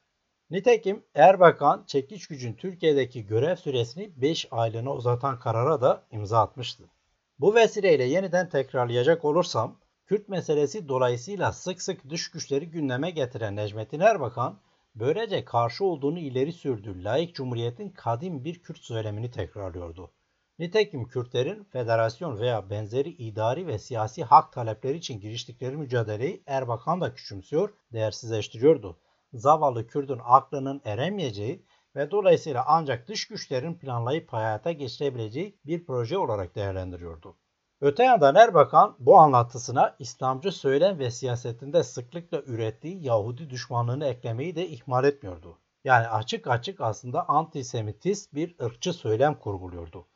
Nitekim 0.49 1.03
Erbakan 1.15 1.84
çekiç 1.88 2.27
gücün 2.27 2.53
Türkiye'deki 2.53 3.25
görev 3.25 3.56
süresini 3.56 4.21
5 4.21 4.47
aylığına 4.51 4.93
uzatan 4.93 5.39
karara 5.39 5.82
da 5.82 6.03
imza 6.12 6.41
atmıştı. 6.41 6.84
Bu 7.39 7.56
vesileyle 7.56 8.03
yeniden 8.03 8.49
tekrarlayacak 8.49 9.25
olursam 9.25 9.80
Kürt 10.07 10.29
meselesi 10.29 10.89
dolayısıyla 10.89 11.51
sık 11.51 11.81
sık 11.81 12.09
dış 12.09 12.31
güçleri 12.31 12.69
gündeme 12.69 13.11
getiren 13.11 13.55
Necmettin 13.55 13.99
Erbakan, 13.99 14.59
böylece 14.95 15.45
karşı 15.45 15.85
olduğunu 15.85 16.19
ileri 16.19 16.53
sürdüğü 16.53 17.03
laik 17.03 17.35
cumhuriyetin 17.35 17.89
kadim 17.89 18.43
bir 18.43 18.59
Kürt 18.61 18.77
söylemini 18.77 19.31
tekrarlıyordu. 19.31 20.11
Nitekim 20.59 21.07
Kürtlerin 21.07 21.63
federasyon 21.63 22.39
veya 22.39 22.69
benzeri 22.69 23.09
idari 23.09 23.67
ve 23.67 23.79
siyasi 23.79 24.23
hak 24.23 24.53
talepleri 24.53 24.97
için 24.97 25.19
giriştikleri 25.19 25.77
mücadeleyi 25.77 26.43
Erbakan 26.45 27.01
da 27.01 27.13
küçümsüyor, 27.13 27.73
değersizleştiriyordu. 27.93 28.99
Zavallı 29.33 29.87
Kürt'ün 29.87 30.21
aklının 30.23 30.81
eremeyeceği 30.85 31.65
ve 31.95 32.11
dolayısıyla 32.11 32.63
ancak 32.67 33.07
dış 33.07 33.27
güçlerin 33.27 33.73
planlayıp 33.73 34.33
hayata 34.33 34.71
geçirebileceği 34.71 35.59
bir 35.65 35.85
proje 35.85 36.17
olarak 36.17 36.55
değerlendiriyordu. 36.55 37.37
Öte 37.81 38.03
yandan 38.03 38.35
Erbakan 38.35 38.95
bu 38.99 39.17
anlatısına 39.17 39.95
İslamcı 39.99 40.51
söylem 40.51 40.99
ve 40.99 41.11
siyasetinde 41.11 41.83
sıklıkla 41.83 42.41
ürettiği 42.41 43.03
Yahudi 43.05 43.49
düşmanlığını 43.49 44.05
eklemeyi 44.05 44.55
de 44.55 44.67
ihmal 44.67 45.03
etmiyordu. 45.03 45.57
Yani 45.83 46.07
açık 46.07 46.47
açık 46.47 46.81
aslında 46.81 47.29
antisemitist 47.29 48.33
bir 48.33 48.55
ırkçı 48.63 48.93
söylem 48.93 49.35
kurguluyordu. 49.35 50.07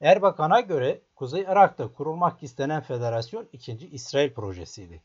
Erbakan'a 0.00 0.60
göre 0.60 1.02
Kuzey 1.14 1.42
Irak'ta 1.42 1.92
kurulmak 1.92 2.42
istenen 2.42 2.80
federasyon 2.80 3.48
2. 3.52 3.72
İsrail 3.72 4.34
projesiydi. 4.34 5.02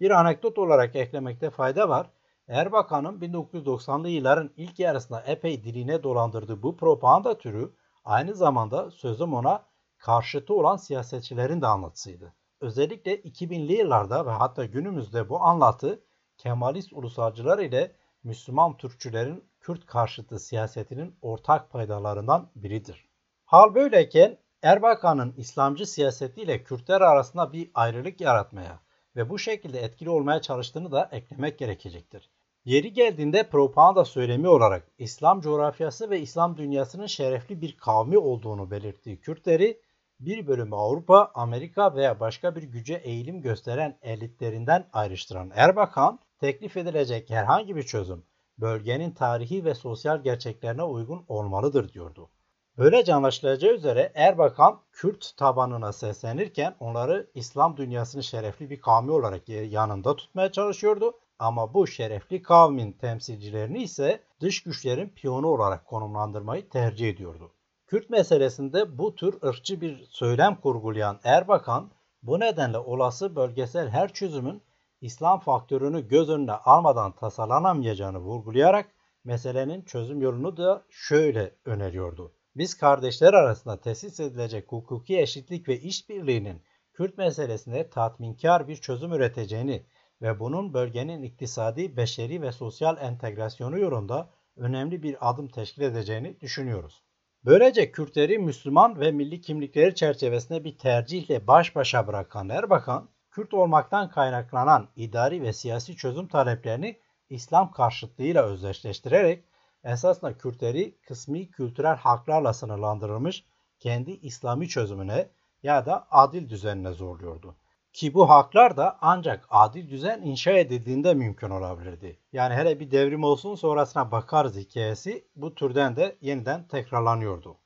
Bir 0.00 0.10
anekdot 0.10 0.58
olarak 0.58 0.96
eklemekte 0.96 1.50
fayda 1.50 1.88
var. 1.88 2.10
Erbakan'ın 2.48 3.20
1990'lı 3.20 4.08
yılların 4.08 4.50
ilk 4.56 4.78
yarısında 4.78 5.20
epey 5.20 5.64
diline 5.64 6.02
dolandırdığı 6.02 6.62
bu 6.62 6.76
propaganda 6.76 7.38
türü 7.38 7.72
aynı 8.04 8.34
zamanda 8.34 8.90
sözüm 8.90 9.34
ona 9.34 9.67
karşıtı 9.98 10.54
olan 10.54 10.76
siyasetçilerin 10.76 11.60
de 11.60 11.66
anlatısıydı. 11.66 12.34
Özellikle 12.60 13.16
2000'li 13.16 13.72
yıllarda 13.72 14.26
ve 14.26 14.30
hatta 14.30 14.64
günümüzde 14.64 15.28
bu 15.28 15.42
anlatı 15.42 16.04
Kemalist 16.36 16.92
ulusalcılar 16.92 17.58
ile 17.58 17.96
Müslüman 18.22 18.76
Türkçülerin 18.76 19.44
Kürt 19.60 19.86
karşıtı 19.86 20.38
siyasetinin 20.38 21.16
ortak 21.22 21.70
paydalarından 21.70 22.50
biridir. 22.56 23.08
Hal 23.44 23.74
böyleyken 23.74 24.38
Erbakan'ın 24.62 25.34
İslamcı 25.36 25.86
siyasetiyle 25.86 26.64
Kürtler 26.64 27.00
arasında 27.00 27.52
bir 27.52 27.70
ayrılık 27.74 28.20
yaratmaya 28.20 28.80
ve 29.16 29.30
bu 29.30 29.38
şekilde 29.38 29.80
etkili 29.80 30.10
olmaya 30.10 30.42
çalıştığını 30.42 30.92
da 30.92 31.08
eklemek 31.12 31.58
gerekecektir. 31.58 32.30
Yeri 32.64 32.92
geldiğinde 32.92 33.48
propaganda 33.48 34.04
söylemi 34.04 34.48
olarak 34.48 34.90
İslam 34.98 35.40
coğrafyası 35.40 36.10
ve 36.10 36.20
İslam 36.20 36.56
dünyasının 36.56 37.06
şerefli 37.06 37.60
bir 37.60 37.76
kavmi 37.76 38.18
olduğunu 38.18 38.70
belirttiği 38.70 39.20
Kürtleri 39.20 39.80
bir 40.20 40.46
bölümü 40.46 40.74
Avrupa, 40.74 41.30
Amerika 41.34 41.94
veya 41.94 42.20
başka 42.20 42.56
bir 42.56 42.62
güce 42.62 42.94
eğilim 42.94 43.42
gösteren 43.42 43.98
elitlerinden 44.02 44.88
ayrıştıran 44.92 45.52
Erbakan, 45.54 46.18
teklif 46.40 46.76
edilecek 46.76 47.30
herhangi 47.30 47.76
bir 47.76 47.82
çözüm 47.82 48.24
bölgenin 48.60 49.10
tarihi 49.10 49.64
ve 49.64 49.74
sosyal 49.74 50.22
gerçeklerine 50.22 50.82
uygun 50.82 51.24
olmalıdır 51.28 51.92
diyordu. 51.92 52.30
Böylece 52.78 53.14
anlaşılacağı 53.14 53.74
üzere 53.74 54.12
Erbakan 54.14 54.80
Kürt 54.92 55.36
tabanına 55.36 55.92
seslenirken 55.92 56.74
onları 56.80 57.30
İslam 57.34 57.76
dünyasının 57.76 58.22
şerefli 58.22 58.70
bir 58.70 58.80
kavmi 58.80 59.10
olarak 59.10 59.48
yanında 59.48 60.16
tutmaya 60.16 60.52
çalışıyordu. 60.52 61.12
Ama 61.38 61.74
bu 61.74 61.86
şerefli 61.86 62.42
kavmin 62.42 62.92
temsilcilerini 62.92 63.82
ise 63.82 64.22
dış 64.40 64.62
güçlerin 64.62 65.08
piyonu 65.08 65.46
olarak 65.46 65.86
konumlandırmayı 65.86 66.68
tercih 66.68 67.08
ediyordu. 67.08 67.52
Kürt 67.88 68.10
meselesinde 68.10 68.98
bu 68.98 69.14
tür 69.14 69.42
ırkçı 69.42 69.80
bir 69.80 70.04
söylem 70.10 70.60
kurgulayan 70.60 71.20
Erbakan 71.24 71.90
bu 72.22 72.40
nedenle 72.40 72.78
olası 72.78 73.36
bölgesel 73.36 73.88
her 73.88 74.12
çözümün 74.12 74.62
İslam 75.00 75.40
faktörünü 75.40 76.08
göz 76.08 76.30
önüne 76.30 76.52
almadan 76.52 77.12
tasarlanamayacağını 77.12 78.18
vurgulayarak 78.18 78.88
meselenin 79.24 79.82
çözüm 79.82 80.22
yolunu 80.22 80.56
da 80.56 80.84
şöyle 80.90 81.54
öneriyordu. 81.64 82.32
Biz 82.56 82.74
kardeşler 82.74 83.34
arasında 83.34 83.80
tesis 83.80 84.20
edilecek 84.20 84.72
hukuki 84.72 85.20
eşitlik 85.20 85.68
ve 85.68 85.80
işbirliğinin 85.80 86.62
Kürt 86.92 87.18
meselesinde 87.18 87.90
tatminkar 87.90 88.68
bir 88.68 88.76
çözüm 88.76 89.12
üreteceğini 89.12 89.86
ve 90.22 90.40
bunun 90.40 90.74
bölgenin 90.74 91.22
iktisadi, 91.22 91.96
beşeri 91.96 92.42
ve 92.42 92.52
sosyal 92.52 92.96
entegrasyonu 92.98 93.78
yolunda 93.78 94.30
önemli 94.56 95.02
bir 95.02 95.30
adım 95.30 95.48
teşkil 95.48 95.82
edeceğini 95.82 96.40
düşünüyoruz. 96.40 97.07
Böylece 97.44 97.92
Kürtleri 97.92 98.38
Müslüman 98.38 99.00
ve 99.00 99.12
milli 99.12 99.40
kimlikleri 99.40 99.94
çerçevesinde 99.94 100.64
bir 100.64 100.78
tercihle 100.78 101.46
baş 101.46 101.76
başa 101.76 102.06
bırakan 102.06 102.48
Erbakan, 102.48 103.08
Kürt 103.30 103.54
olmaktan 103.54 104.10
kaynaklanan 104.10 104.88
idari 104.96 105.42
ve 105.42 105.52
siyasi 105.52 105.96
çözüm 105.96 106.28
taleplerini 106.28 106.98
İslam 107.30 107.70
karşıtlığıyla 107.70 108.42
özdeşleştirerek 108.42 109.44
esasında 109.84 110.38
Kürtleri 110.38 110.98
kısmi 111.00 111.50
kültürel 111.50 111.96
haklarla 111.96 112.52
sınırlandırılmış 112.52 113.44
kendi 113.78 114.10
İslami 114.10 114.68
çözümüne 114.68 115.28
ya 115.62 115.86
da 115.86 116.06
adil 116.10 116.48
düzenine 116.48 116.92
zorluyordu. 116.92 117.56
Ki 117.98 118.14
bu 118.14 118.30
haklar 118.30 118.76
da 118.76 118.98
ancak 119.00 119.46
adil 119.50 119.90
düzen 119.90 120.22
inşa 120.22 120.50
edildiğinde 120.50 121.14
mümkün 121.14 121.50
olabilirdi. 121.50 122.18
Yani 122.32 122.54
hele 122.54 122.80
bir 122.80 122.90
devrim 122.90 123.24
olsun 123.24 123.54
sonrasına 123.54 124.10
bakarız 124.10 124.56
hikayesi 124.56 125.24
bu 125.36 125.54
türden 125.54 125.96
de 125.96 126.16
yeniden 126.20 126.68
tekrarlanıyordu. 126.68 127.56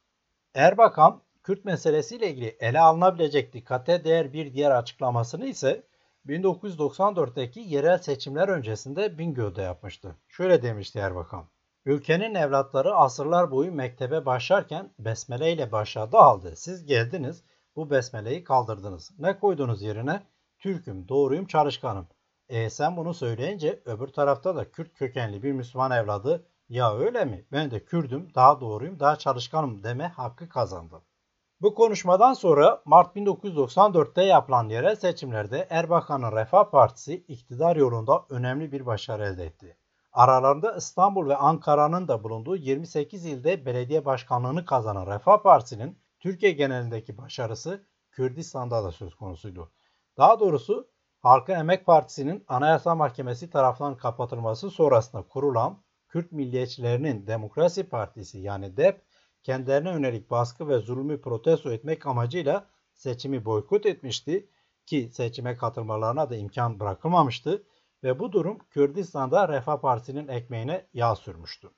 Erbakan 0.55 1.23
Kürt 1.43 1.65
meselesiyle 1.65 2.31
ilgili 2.31 2.57
ele 2.61 2.81
alınabilecek 2.81 3.53
dikkate 3.53 4.05
değer 4.05 4.33
bir 4.33 4.55
diğer 4.55 4.71
açıklamasını 4.71 5.47
ise 5.47 5.83
1994'teki 6.27 7.61
yerel 7.61 7.99
seçimler 7.99 8.49
öncesinde 8.49 9.19
Bingöl'de 9.19 9.63
yapmıştı. 9.63 10.17
Şöyle 10.29 10.63
demişti 10.63 10.99
Erbakan. 10.99 11.45
Ülkenin 11.85 12.35
evlatları 12.35 12.95
asırlar 12.95 13.51
boyu 13.51 13.73
mektebe 13.73 14.27
başlarken 14.27 14.91
besmele 14.99 15.53
ile 15.53 15.73
başladı 15.73 16.17
halde 16.17 16.57
siz 16.57 16.87
geldiniz 16.87 17.43
bu 17.77 17.91
besmeleyi 17.91 18.45
kaldırdınız. 18.45 19.11
Ne 19.19 19.39
koydunuz 19.39 19.83
yerine? 19.83 20.23
Türk'üm, 20.59 21.09
doğruyum, 21.09 21.47
çalışkanım. 21.47 22.09
E 22.49 22.71
sen 22.71 22.97
bunu 22.97 23.15
söyleyince 23.15 23.83
öbür 23.85 24.09
tarafta 24.09 24.57
da 24.57 24.71
Kürt 24.71 24.95
kökenli 24.95 25.43
bir 25.43 25.53
Müslüman 25.53 25.91
evladı 25.91 26.47
ya 26.69 26.99
öyle 26.99 27.25
mi? 27.25 27.47
Ben 27.53 27.71
de 27.71 27.85
Kürdüm, 27.85 28.29
daha 28.35 28.61
doğruyum, 28.61 29.01
daha 29.01 29.17
çalışkanım 29.17 29.83
deme 29.83 30.09
hakkı 30.09 30.49
kazandı. 30.49 31.03
Bu 31.61 31.75
konuşmadan 31.75 32.33
sonra 32.33 32.83
Mart 32.85 33.17
1994'te 33.17 34.25
yapılan 34.25 34.69
yerel 34.69 34.97
seçimlerde 34.97 35.67
Erbakan'ın 35.71 36.37
Refah 36.37 36.71
Partisi 36.71 37.15
iktidar 37.15 37.77
yolunda 37.77 38.25
önemli 38.31 38.73
bir 38.73 38.87
başarı 38.87 39.25
elde 39.25 39.45
etti. 39.45 39.77
Aralarında 40.13 40.77
İstanbul 40.77 41.29
ve 41.29 41.37
Ankara'nın 41.37 42.09
da 42.09 42.25
bulunduğu 42.25 42.57
28 42.57 43.27
ilde 43.27 43.67
belediye 43.67 44.05
başkanlığını 44.05 44.65
kazanan 44.65 45.07
Refah 45.07 45.43
Partisi'nin 45.43 45.99
Türkiye 46.23 46.53
genelindeki 46.53 47.19
başarısı 47.19 47.87
Kürdistan'da 48.11 48.85
da 48.85 48.93
söz 48.93 49.15
konusuydu. 49.15 49.73
Daha 50.17 50.41
doğrusu 50.41 50.91
Halkın 51.21 51.55
Emek 51.55 51.87
Partisi'nin 51.87 52.45
Anayasa 52.49 52.95
Mahkemesi 52.95 53.51
tarafından 53.51 53.97
kapatılması 53.97 54.71
sonrasında 54.71 55.23
kurulan 55.23 55.83
Kürt 56.09 56.33
milliyetçilerinin 56.33 57.27
Demokrasi 57.27 57.85
Partisi 57.85 58.39
yani 58.39 58.77
DEP 58.77 59.03
kendilerine 59.43 59.91
yönelik 59.91 60.31
baskı 60.31 60.69
ve 60.69 60.79
zulmü 60.79 61.21
protesto 61.21 61.73
etmek 61.73 62.07
amacıyla 62.07 62.67
seçimi 62.95 63.45
boykot 63.45 63.87
etmişti 63.87 64.49
ki 64.87 65.11
seçime 65.13 65.57
katılmalarına 65.57 66.31
da 66.31 66.37
imkan 66.37 66.81
bırakılmamıştı 66.81 67.63
ve 68.05 68.19
bu 68.19 68.33
durum 68.33 68.59
Kürdistan'da 68.59 69.49
Refah 69.49 69.81
Partisi'nin 69.81 70.29
ekmeğine 70.29 70.87
yağ 70.95 71.17
sürmüştü. 71.17 71.71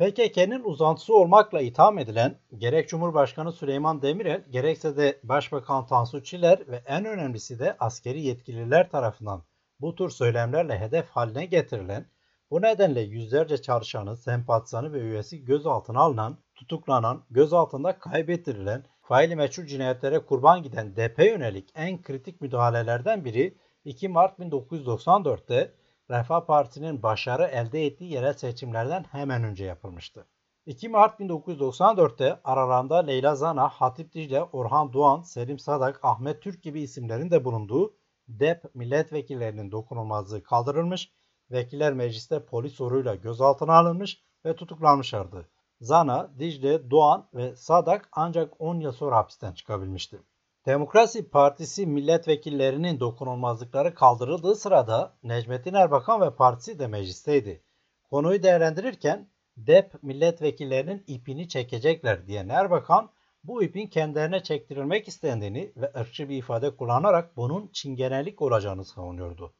PKK'nın 0.00 0.64
uzantısı 0.64 1.14
olmakla 1.14 1.60
itham 1.60 1.98
edilen 1.98 2.38
gerek 2.58 2.88
Cumhurbaşkanı 2.88 3.52
Süleyman 3.52 4.02
Demirel 4.02 4.44
gerekse 4.50 4.96
de 4.96 5.20
Başbakan 5.22 5.86
Tansu 5.86 6.22
Çiller 6.22 6.68
ve 6.68 6.82
en 6.86 7.04
önemlisi 7.04 7.58
de 7.58 7.76
askeri 7.80 8.20
yetkililer 8.20 8.90
tarafından 8.90 9.42
bu 9.80 9.94
tür 9.94 10.10
söylemlerle 10.10 10.78
hedef 10.78 11.08
haline 11.08 11.46
getirilen, 11.46 12.06
bu 12.50 12.62
nedenle 12.62 13.00
yüzlerce 13.00 13.62
çalışanı, 13.62 14.16
sempatizanı 14.16 14.92
ve 14.92 14.98
üyesi 14.98 15.44
gözaltına 15.44 16.00
alınan, 16.00 16.38
tutuklanan, 16.54 17.24
gözaltında 17.30 17.98
kaybettirilen, 17.98 18.84
faili 19.02 19.36
meçhul 19.36 19.66
cinayetlere 19.66 20.18
kurban 20.18 20.62
giden 20.62 20.96
DP 20.96 21.18
yönelik 21.18 21.70
en 21.74 22.02
kritik 22.02 22.40
müdahalelerden 22.40 23.24
biri 23.24 23.54
2 23.84 24.08
Mart 24.08 24.38
1994'te 24.38 25.72
Refah 26.10 26.46
Partisi'nin 26.46 27.02
başarı 27.02 27.44
elde 27.44 27.86
ettiği 27.86 28.12
yerel 28.12 28.32
seçimlerden 28.32 29.04
hemen 29.10 29.44
önce 29.44 29.64
yapılmıştı. 29.64 30.26
2 30.66 30.88
Mart 30.88 31.20
1994'te 31.20 32.40
aralarında 32.44 32.96
Leyla 32.96 33.34
Zana, 33.34 33.68
Hatip 33.68 34.12
Dicle, 34.12 34.42
Orhan 34.42 34.92
Doğan, 34.92 35.22
Selim 35.22 35.58
Sadak, 35.58 36.00
Ahmet 36.02 36.42
Türk 36.42 36.62
gibi 36.62 36.80
isimlerin 36.80 37.30
de 37.30 37.44
bulunduğu 37.44 37.94
DEP 38.28 38.74
milletvekillerinin 38.74 39.72
dokunulmazlığı 39.72 40.42
kaldırılmış, 40.42 41.12
vekiller 41.50 41.92
mecliste 41.92 42.44
polis 42.44 42.72
soruyla 42.72 43.14
gözaltına 43.14 43.72
alınmış 43.72 44.22
ve 44.44 44.56
tutuklanmışlardı. 44.56 45.48
Zana, 45.80 46.30
Dicle, 46.38 46.90
Doğan 46.90 47.28
ve 47.34 47.56
Sadak 47.56 48.08
ancak 48.12 48.60
10 48.60 48.80
yıl 48.80 48.92
sonra 48.92 49.16
hapisten 49.16 49.52
çıkabilmişti. 49.52 50.20
Demokrasi 50.66 51.30
Partisi 51.30 51.86
milletvekillerinin 51.86 53.00
dokunulmazlıkları 53.00 53.94
kaldırıldığı 53.94 54.54
sırada 54.54 55.14
Necmettin 55.22 55.74
Erbakan 55.74 56.20
ve 56.20 56.34
partisi 56.34 56.78
de 56.78 56.86
meclisteydi. 56.86 57.64
Konuyu 58.10 58.42
değerlendirirken 58.42 59.30
DEP 59.56 60.02
milletvekillerinin 60.02 61.04
ipini 61.06 61.48
çekecekler 61.48 62.26
diyen 62.26 62.48
Erbakan 62.48 63.10
bu 63.44 63.62
ipin 63.62 63.86
kendilerine 63.86 64.42
çektirilmek 64.42 65.08
istendiğini 65.08 65.72
ve 65.76 65.92
ırkçı 66.00 66.28
bir 66.28 66.36
ifade 66.36 66.76
kullanarak 66.76 67.36
bunun 67.36 67.70
çingenelik 67.72 68.42
olacağını 68.42 68.84
savunuyordu. 68.84 69.54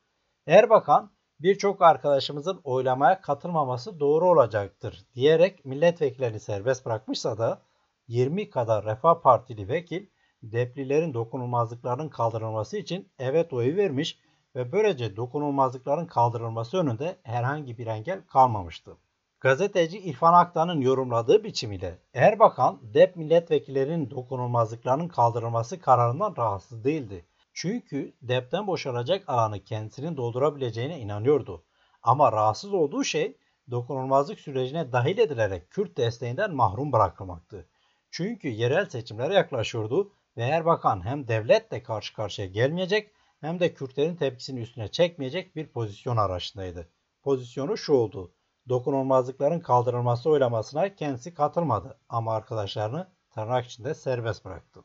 Erbakan 0.47 1.13
birçok 1.41 1.83
arkadaşımızın 1.83 2.61
oylamaya 2.65 3.21
katılmaması 3.21 4.01
doğru 4.01 4.29
olacaktır 4.29 5.05
diyerek 5.15 5.65
milletvekillerini 5.65 6.41
serbest 6.41 6.87
bırakmışsa 6.87 7.39
da 7.39 7.63
20 8.09 8.51
kadar 8.51 8.85
Refah 8.85 9.23
Partili 9.23 9.69
vekil 9.69 10.07
deplilerin 10.43 11.15
dokunulmazlıklarının 11.15 12.09
kaldırılması 12.09 12.77
için 12.77 13.09
evet 13.19 13.53
oyu 13.53 13.77
vermiş 13.77 14.19
ve 14.57 14.73
böylece 14.73 15.17
dokunulmazlıkların 15.17 16.07
kaldırılması 16.07 16.77
önünde 16.77 17.17
herhangi 17.23 17.79
bir 17.79 17.87
engel 17.87 18.23
kalmamıştı. 18.27 18.97
Gazeteci 19.41 19.99
İrfan 19.99 20.35
Aktan'ın 20.35 20.81
yorumladığı 20.81 21.45
biçimiyle 21.45 21.99
Erbakan, 22.15 22.81
DEP 22.95 23.17
milletvekillerinin 23.17 24.11
dokunulmazlıklarının 24.11 25.09
kaldırılması 25.09 25.81
kararından 25.81 26.35
rahatsız 26.39 26.85
değildi. 26.85 27.25
Çünkü 27.53 28.13
DEP'ten 28.23 28.67
boşalacak 28.67 29.29
alanı 29.29 29.65
kendisinin 29.65 30.17
doldurabileceğine 30.17 31.01
inanıyordu. 31.01 31.65
Ama 32.03 32.33
rahatsız 32.33 32.75
olduğu 32.75 33.05
şey 33.05 33.37
dokunulmazlık 33.71 34.41
sürecine 34.41 34.93
dahil 34.93 35.19
edilerek 35.19 35.71
Kürt 35.71 35.97
desteğinden 35.97 36.55
mahrum 36.55 36.93
bırakılmaktı. 36.93 37.67
Çünkü 38.11 38.49
yerel 38.49 38.89
seçimlere 38.89 39.35
yaklaşıyordu 39.35 40.13
ve 40.41 40.45
Erbakan 40.45 41.05
hem 41.05 41.29
devletle 41.29 41.83
karşı 41.83 42.15
karşıya 42.15 42.49
gelmeyecek 42.49 43.11
hem 43.41 43.61
de 43.61 43.75
Kürtlerin 43.75 44.17
tepkisini 44.17 44.61
üstüne 44.61 44.89
çekmeyecek 44.89 45.57
bir 45.57 45.67
pozisyon 45.67 46.17
arayışındaydı. 46.17 46.89
Pozisyonu 47.23 47.77
şu 47.77 47.93
oldu. 47.93 48.35
Dokunulmazlıkların 48.69 49.61
kaldırılması 49.61 50.31
oylamasına 50.31 50.95
kendisi 50.95 51.35
katılmadı 51.35 51.99
ama 52.09 52.35
arkadaşlarını 52.35 53.09
tırnak 53.31 53.67
içinde 53.67 53.95
serbest 53.95 54.45
bıraktı. 54.45 54.81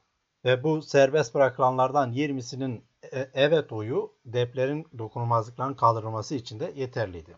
Ve 0.45 0.63
bu 0.63 0.81
serbest 0.81 1.35
bırakılanlardan 1.35 2.13
20'sinin 2.13 2.85
e, 3.13 3.29
evet 3.33 3.71
oyu 3.71 4.13
deplerin 4.25 4.87
dokunulmazlıkların 4.97 5.73
kaldırılması 5.73 6.35
için 6.35 6.59
de 6.59 6.73
yeterliydi. 6.75 7.37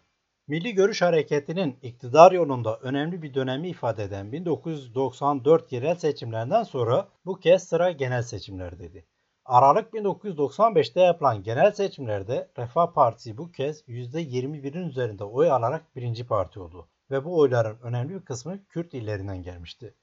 Milli 0.50 0.74
Görüş 0.74 1.02
Hareketi'nin 1.02 1.78
iktidar 1.82 2.32
yolunda 2.32 2.78
önemli 2.78 3.22
bir 3.22 3.34
dönemi 3.34 3.70
ifade 3.70 4.04
eden 4.04 4.32
1994 4.32 5.72
yerel 5.72 5.96
seçimlerinden 5.96 6.64
sonra 6.64 7.08
bu 7.26 7.40
kez 7.40 7.64
sıra 7.64 7.92
genel 7.92 8.22
seçimlerdeydi. 8.24 9.06
Aralık 9.46 9.94
1995'te 9.94 11.02
yapılan 11.02 11.44
genel 11.44 11.72
seçimlerde 11.72 12.52
Refah 12.58 12.94
Partisi 12.94 13.38
bu 13.38 13.52
kez 13.52 13.82
%21'in 13.82 14.90
üzerinde 14.90 15.24
oy 15.24 15.52
alarak 15.52 15.96
birinci 15.96 16.28
parti 16.28 16.60
oldu 16.60 16.88
ve 17.12 17.26
bu 17.26 17.40
oyların 17.40 17.78
önemli 17.82 18.14
bir 18.14 18.26
kısmı 18.26 18.66
Kürt 18.66 18.94
illerinden 18.94 19.44
gelmişti. 19.44 19.94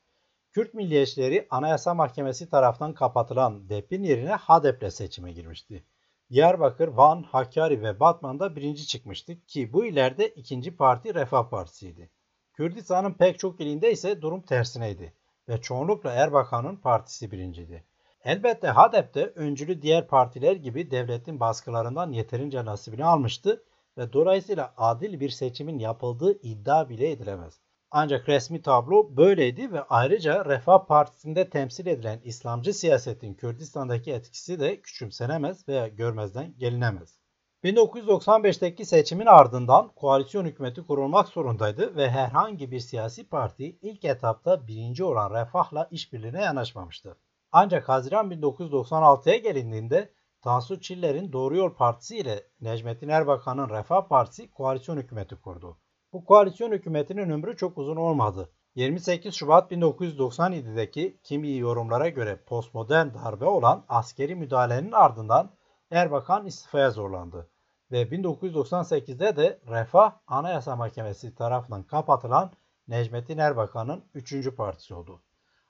Kürt 0.53 0.75
milliyetçileri 0.75 1.47
Anayasa 1.51 1.95
Mahkemesi 1.95 2.49
tarafından 2.51 2.95
kapatılan 2.95 3.69
DEP'in 3.69 4.03
yerine 4.03 4.33
HADEP'le 4.33 4.91
seçime 4.91 5.33
girmişti. 5.33 5.85
Diyarbakır, 6.31 6.89
Van, 6.89 7.23
Hakkari 7.23 7.83
ve 7.83 8.01
Batman'da 8.01 8.57
birinci 8.57 8.87
çıkmıştık 8.87 9.49
ki 9.49 9.73
bu 9.73 9.85
ileride 9.85 10.29
ikinci 10.29 10.77
parti 10.77 11.15
Refah 11.15 11.51
Partisi'ydi. 11.51 12.11
Kürdistan'ın 12.53 13.13
pek 13.13 13.39
çok 13.39 13.61
ilinde 13.61 13.93
ise 13.93 14.23
durum 14.23 14.43
tersineydi 14.43 15.13
ve 15.49 15.61
çoğunlukla 15.61 16.13
Erbakan'ın 16.13 16.77
partisi 16.77 17.31
birinciydi. 17.31 17.85
Elbette 18.25 18.69
HADEP 18.69 19.17
öncülü 19.37 19.83
diğer 19.83 20.07
partiler 20.07 20.57
gibi 20.57 20.91
devletin 20.91 21.41
baskılarından 21.41 22.13
yeterince 22.13 22.65
nasibini 22.65 23.05
almıştı 23.05 23.65
ve 23.99 24.13
dolayısıyla 24.13 24.75
adil 24.77 25.21
bir 25.21 25.31
seçimin 25.31 25.79
yapıldığı 25.79 26.43
iddia 26.43 26.89
bile 26.89 27.11
edilemez. 27.11 27.61
Ancak 27.97 28.29
resmi 28.29 28.63
tablo 28.63 29.17
böyleydi 29.17 29.73
ve 29.73 29.83
ayrıca 29.83 30.45
Refah 30.45 30.87
Partisi'nde 30.87 31.51
temsil 31.51 31.87
edilen 31.87 32.21
İslamcı 32.25 32.75
siyasetin 32.75 33.35
Kürdistan'daki 33.35 34.13
etkisi 34.13 34.61
de 34.61 34.81
küçümsenemez 34.81 35.69
veya 35.69 35.89
görmezden 35.89 36.55
gelinemez. 36.59 37.19
1995'teki 37.65 38.85
seçimin 38.85 39.27
ardından 39.27 39.89
koalisyon 39.89 40.45
hükümeti 40.45 40.87
kurulmak 40.87 41.29
zorundaydı 41.29 41.97
ve 41.97 42.11
herhangi 42.11 42.71
bir 42.71 42.81
siyasi 42.81 43.29
parti 43.29 43.79
ilk 43.83 44.05
etapta 44.05 44.67
birinci 44.67 45.05
olan 45.05 45.35
Refah'la 45.35 45.89
işbirliğine 45.91 46.43
yanaşmamıştı. 46.43 47.17
Ancak 47.53 47.89
Haziran 47.89 48.31
1996'ya 48.31 49.37
gelindiğinde 49.37 50.13
Tansu 50.43 50.81
Çiller'in 50.81 51.33
Doğru 51.33 51.57
Yol 51.57 51.75
Partisi 51.75 52.17
ile 52.19 52.47
Necmettin 52.61 53.09
Erbakan'ın 53.09 53.69
Refah 53.69 54.09
Partisi 54.09 54.51
koalisyon 54.51 54.97
hükümeti 54.97 55.37
kurdu. 55.37 55.79
Bu 56.15 56.25
koalisyon 56.25 56.73
hükümetinin 56.73 57.31
ömrü 57.31 57.57
çok 57.57 57.79
uzun 57.79 57.97
olmadı. 57.97 58.51
28 58.75 59.35
Şubat 59.35 59.73
1997'deki 59.73 61.21
kimi 61.23 61.57
yorumlara 61.57 62.09
göre 62.09 62.37
postmodern 62.47 63.15
darbe 63.15 63.45
olan 63.45 63.85
askeri 63.89 64.35
müdahalenin 64.35 64.93
ardından 64.93 65.51
Erbakan 65.91 66.47
istifaya 66.47 66.91
zorlandı 66.91 67.51
ve 67.91 68.03
1998'de 68.03 69.37
de 69.37 69.61
Refah 69.69 70.13
Anayasa 70.27 70.77
Mahkemesi 70.77 71.35
tarafından 71.35 71.83
kapatılan 71.83 72.53
Necmettin 72.89 73.39
Erbakan'ın 73.39 74.05
3. 74.15 74.57
partisi 74.57 74.95
oldu. 74.95 75.23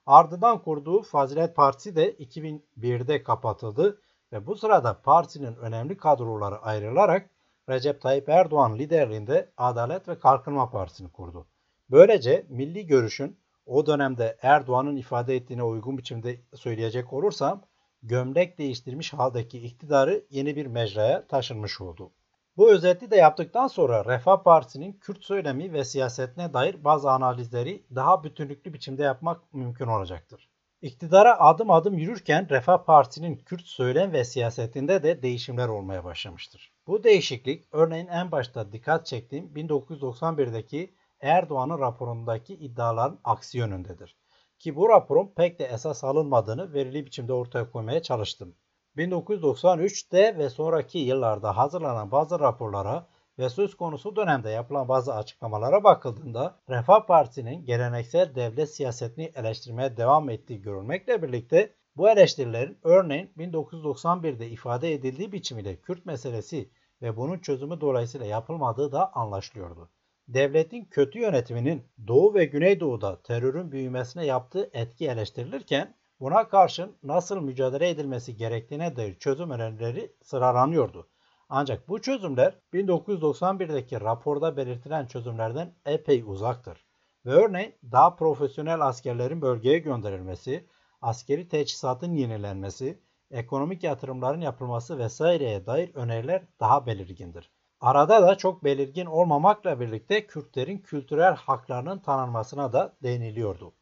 Ardından 0.06 0.62
kurduğu 0.62 1.02
Fazilet 1.02 1.56
Partisi 1.56 1.96
de 1.96 2.14
2001'de 2.14 3.22
kapatıldı 3.22 4.00
ve 4.32 4.46
bu 4.46 4.56
sırada 4.56 5.00
partinin 5.02 5.56
önemli 5.56 5.96
kadroları 5.96 6.58
ayrılarak 6.58 7.30
Recep 7.68 8.00
Tayyip 8.00 8.28
Erdoğan 8.28 8.78
liderliğinde 8.78 9.52
Adalet 9.56 10.08
ve 10.08 10.18
Kalkınma 10.18 10.70
Partisi'ni 10.70 11.12
kurdu. 11.12 11.46
Böylece 11.90 12.46
milli 12.48 12.86
görüşün 12.86 13.38
o 13.66 13.86
dönemde 13.86 14.36
Erdoğan'ın 14.42 14.96
ifade 14.96 15.36
ettiğine 15.36 15.62
uygun 15.62 15.98
biçimde 15.98 16.40
söyleyecek 16.54 17.12
olursam 17.12 17.62
gömlek 18.02 18.58
değiştirmiş 18.58 19.12
haldeki 19.12 19.58
iktidarı 19.58 20.24
yeni 20.30 20.56
bir 20.56 20.66
mecraya 20.66 21.26
taşınmış 21.26 21.80
oldu. 21.80 22.12
Bu 22.56 22.72
özeti 22.72 23.10
de 23.10 23.16
yaptıktan 23.16 23.66
sonra 23.66 24.04
Refah 24.04 24.42
Partisi'nin 24.42 24.92
Kürt 24.92 25.24
söylemi 25.24 25.72
ve 25.72 25.84
siyasetine 25.84 26.52
dair 26.52 26.84
bazı 26.84 27.10
analizleri 27.10 27.86
daha 27.94 28.24
bütünlüklü 28.24 28.72
biçimde 28.72 29.02
yapmak 29.02 29.54
mümkün 29.54 29.86
olacaktır. 29.86 30.48
İktidara 30.82 31.40
adım 31.40 31.70
adım 31.70 31.98
yürürken 31.98 32.48
Refah 32.50 32.84
Partisi'nin 32.84 33.36
Kürt 33.36 33.66
söylem 33.66 34.12
ve 34.12 34.24
siyasetinde 34.24 35.02
de 35.02 35.22
değişimler 35.22 35.68
olmaya 35.68 36.04
başlamıştır. 36.04 36.73
Bu 36.86 37.04
değişiklik 37.04 37.64
örneğin 37.72 38.06
en 38.06 38.32
başta 38.32 38.72
dikkat 38.72 39.06
çektiğim 39.06 39.46
1991'deki 39.46 40.94
Erdoğan'ın 41.20 41.78
raporundaki 41.78 42.54
iddiaların 42.54 43.20
aksi 43.24 43.58
yönündedir. 43.58 44.16
Ki 44.58 44.76
bu 44.76 44.88
raporun 44.88 45.32
pek 45.36 45.58
de 45.58 45.64
esas 45.64 46.04
alınmadığını 46.04 46.72
verili 46.72 47.06
biçimde 47.06 47.32
ortaya 47.32 47.70
koymaya 47.70 48.02
çalıştım. 48.02 48.54
1993'te 48.96 50.38
ve 50.38 50.50
sonraki 50.50 50.98
yıllarda 50.98 51.56
hazırlanan 51.56 52.10
bazı 52.10 52.40
raporlara 52.40 53.06
ve 53.38 53.48
söz 53.48 53.76
konusu 53.76 54.16
dönemde 54.16 54.50
yapılan 54.50 54.88
bazı 54.88 55.14
açıklamalara 55.14 55.84
bakıldığında 55.84 56.60
Refah 56.68 57.06
Partisi'nin 57.06 57.64
geleneksel 57.64 58.34
devlet 58.34 58.74
siyasetini 58.74 59.32
eleştirmeye 59.34 59.96
devam 59.96 60.30
ettiği 60.30 60.62
görülmekle 60.62 61.22
birlikte 61.22 61.74
bu 61.96 62.10
eleştirilerin 62.10 62.78
örneğin 62.82 63.32
1991'de 63.38 64.48
ifade 64.48 64.92
edildiği 64.92 65.32
biçimiyle 65.32 65.80
Kürt 65.80 66.06
meselesi 66.06 66.70
ve 67.02 67.16
bunun 67.16 67.38
çözümü 67.38 67.80
dolayısıyla 67.80 68.26
yapılmadığı 68.26 68.92
da 68.92 69.12
anlaşılıyordu. 69.14 69.90
Devletin 70.28 70.84
kötü 70.84 71.18
yönetiminin 71.18 71.82
Doğu 72.06 72.34
ve 72.34 72.44
Güneydoğu'da 72.44 73.22
terörün 73.22 73.72
büyümesine 73.72 74.26
yaptığı 74.26 74.70
etki 74.72 75.08
eleştirilirken 75.08 75.94
buna 76.20 76.48
karşın 76.48 76.96
nasıl 77.02 77.40
mücadele 77.40 77.88
edilmesi 77.88 78.36
gerektiğine 78.36 78.96
dair 78.96 79.14
çözüm 79.14 79.50
önerileri 79.50 80.12
sıralanıyordu. 80.22 81.08
Ancak 81.48 81.88
bu 81.88 82.02
çözümler 82.02 82.58
1991'deki 82.72 84.00
raporda 84.00 84.56
belirtilen 84.56 85.06
çözümlerden 85.06 85.74
epey 85.86 86.22
uzaktır. 86.26 86.84
Ve 87.26 87.30
örneğin 87.30 87.74
daha 87.92 88.16
profesyonel 88.16 88.80
askerlerin 88.80 89.42
bölgeye 89.42 89.78
gönderilmesi, 89.78 90.66
askeri 91.04 91.48
teçhizatın 91.48 92.12
yenilenmesi, 92.12 92.98
ekonomik 93.30 93.84
yatırımların 93.84 94.40
yapılması 94.40 94.98
vesaireye 94.98 95.66
dair 95.66 95.94
öneriler 95.94 96.42
daha 96.60 96.86
belirgindir. 96.86 97.50
Arada 97.80 98.22
da 98.22 98.34
çok 98.38 98.64
belirgin 98.64 99.06
olmamakla 99.06 99.80
birlikte 99.80 100.26
Kürtlerin 100.26 100.78
kültürel 100.78 101.34
haklarının 101.34 101.98
tanınmasına 101.98 102.72
da 102.72 102.96
değiniliyordu. 103.02 103.74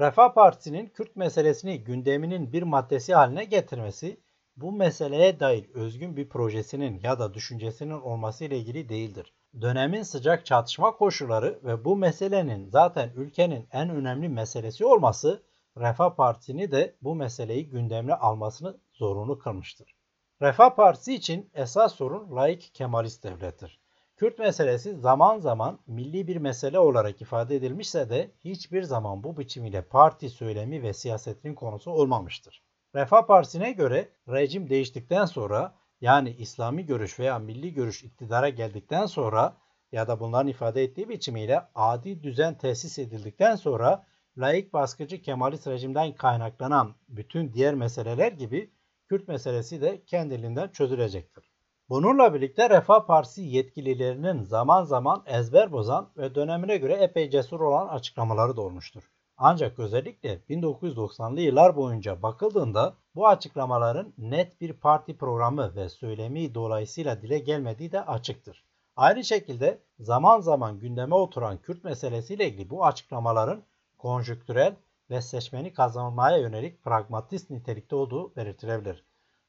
Refah 0.00 0.34
Partisi'nin 0.34 0.86
Kürt 0.86 1.16
meselesini 1.16 1.84
gündeminin 1.84 2.52
bir 2.52 2.62
maddesi 2.62 3.14
haline 3.14 3.44
getirmesi 3.44 4.20
bu 4.56 4.72
meseleye 4.72 5.40
dair 5.40 5.70
özgün 5.74 6.16
bir 6.16 6.28
projesinin 6.28 7.00
ya 7.02 7.18
da 7.18 7.34
düşüncesinin 7.34 8.00
olması 8.00 8.44
ile 8.44 8.58
ilgili 8.58 8.88
değildir. 8.88 9.34
Dönemin 9.60 10.02
sıcak 10.02 10.46
çatışma 10.46 10.96
koşulları 10.96 11.58
ve 11.64 11.84
bu 11.84 11.96
meselenin 11.96 12.68
zaten 12.68 13.10
ülkenin 13.16 13.68
en 13.72 13.90
önemli 13.90 14.28
meselesi 14.28 14.84
olması 14.84 15.47
Refah 15.80 16.16
Partisi'ni 16.16 16.70
de 16.70 16.94
bu 17.02 17.14
meseleyi 17.14 17.68
gündemine 17.68 18.14
almasını 18.14 18.76
zorunlu 18.92 19.38
kılmıştır. 19.38 19.94
Refah 20.42 20.76
Partisi 20.76 21.14
için 21.14 21.50
esas 21.54 21.94
sorun 21.94 22.36
laik 22.36 22.70
Kemalist 22.74 23.24
devlettir. 23.24 23.80
Kürt 24.16 24.38
meselesi 24.38 24.96
zaman 24.96 25.38
zaman 25.38 25.78
milli 25.86 26.28
bir 26.28 26.36
mesele 26.36 26.78
olarak 26.78 27.22
ifade 27.22 27.56
edilmişse 27.56 28.10
de 28.10 28.30
hiçbir 28.44 28.82
zaman 28.82 29.24
bu 29.24 29.38
biçimiyle 29.38 29.82
parti 29.82 30.30
söylemi 30.30 30.82
ve 30.82 30.92
siyasetinin 30.92 31.54
konusu 31.54 31.90
olmamıştır. 31.90 32.62
Refah 32.94 33.26
Partisi'ne 33.26 33.72
göre 33.72 34.08
rejim 34.28 34.70
değiştikten 34.70 35.24
sonra 35.24 35.74
yani 36.00 36.30
İslami 36.30 36.86
görüş 36.86 37.18
veya 37.18 37.38
milli 37.38 37.74
görüş 37.74 38.04
iktidara 38.04 38.48
geldikten 38.48 39.06
sonra 39.06 39.56
ya 39.92 40.08
da 40.08 40.20
bunların 40.20 40.48
ifade 40.48 40.82
ettiği 40.82 41.08
biçimiyle 41.08 41.62
adi 41.74 42.22
düzen 42.22 42.58
tesis 42.58 42.98
edildikten 42.98 43.56
sonra 43.56 44.06
laik 44.38 44.72
baskıcı 44.72 45.22
Kemalist 45.22 45.66
rejimden 45.66 46.12
kaynaklanan 46.12 46.94
bütün 47.08 47.52
diğer 47.52 47.74
meseleler 47.74 48.32
gibi 48.32 48.70
Kürt 49.08 49.28
meselesi 49.28 49.80
de 49.80 50.04
kendiliğinden 50.04 50.68
çözülecektir. 50.68 51.50
Bununla 51.88 52.34
birlikte 52.34 52.70
Refah 52.70 53.06
Partisi 53.06 53.42
yetkililerinin 53.42 54.42
zaman 54.42 54.84
zaman 54.84 55.22
ezber 55.26 55.72
bozan 55.72 56.08
ve 56.16 56.34
dönemine 56.34 56.76
göre 56.76 56.92
epey 56.94 57.30
cesur 57.30 57.60
olan 57.60 57.88
açıklamaları 57.88 58.56
da 58.56 58.60
olmuştur. 58.60 59.02
Ancak 59.36 59.78
özellikle 59.78 60.40
1990'lı 60.50 61.40
yıllar 61.40 61.76
boyunca 61.76 62.22
bakıldığında 62.22 62.96
bu 63.14 63.28
açıklamaların 63.28 64.12
net 64.18 64.60
bir 64.60 64.72
parti 64.72 65.16
programı 65.16 65.76
ve 65.76 65.88
söylemi 65.88 66.54
dolayısıyla 66.54 67.22
dile 67.22 67.38
gelmediği 67.38 67.92
de 67.92 68.04
açıktır. 68.04 68.64
Aynı 68.96 69.24
şekilde 69.24 69.82
zaman 69.98 70.40
zaman 70.40 70.78
gündeme 70.78 71.14
oturan 71.14 71.58
Kürt 71.58 71.84
meselesiyle 71.84 72.48
ilgili 72.48 72.70
bu 72.70 72.86
açıklamaların 72.86 73.62
konjüktürel 73.98 74.76
ve 75.10 75.20
seçmeni 75.20 75.72
kazanmaya 75.72 76.36
yönelik 76.36 76.84
pragmatist 76.84 77.50
nitelikte 77.50 77.96
olduğu 77.96 78.36
belirtilebilir. 78.36 79.04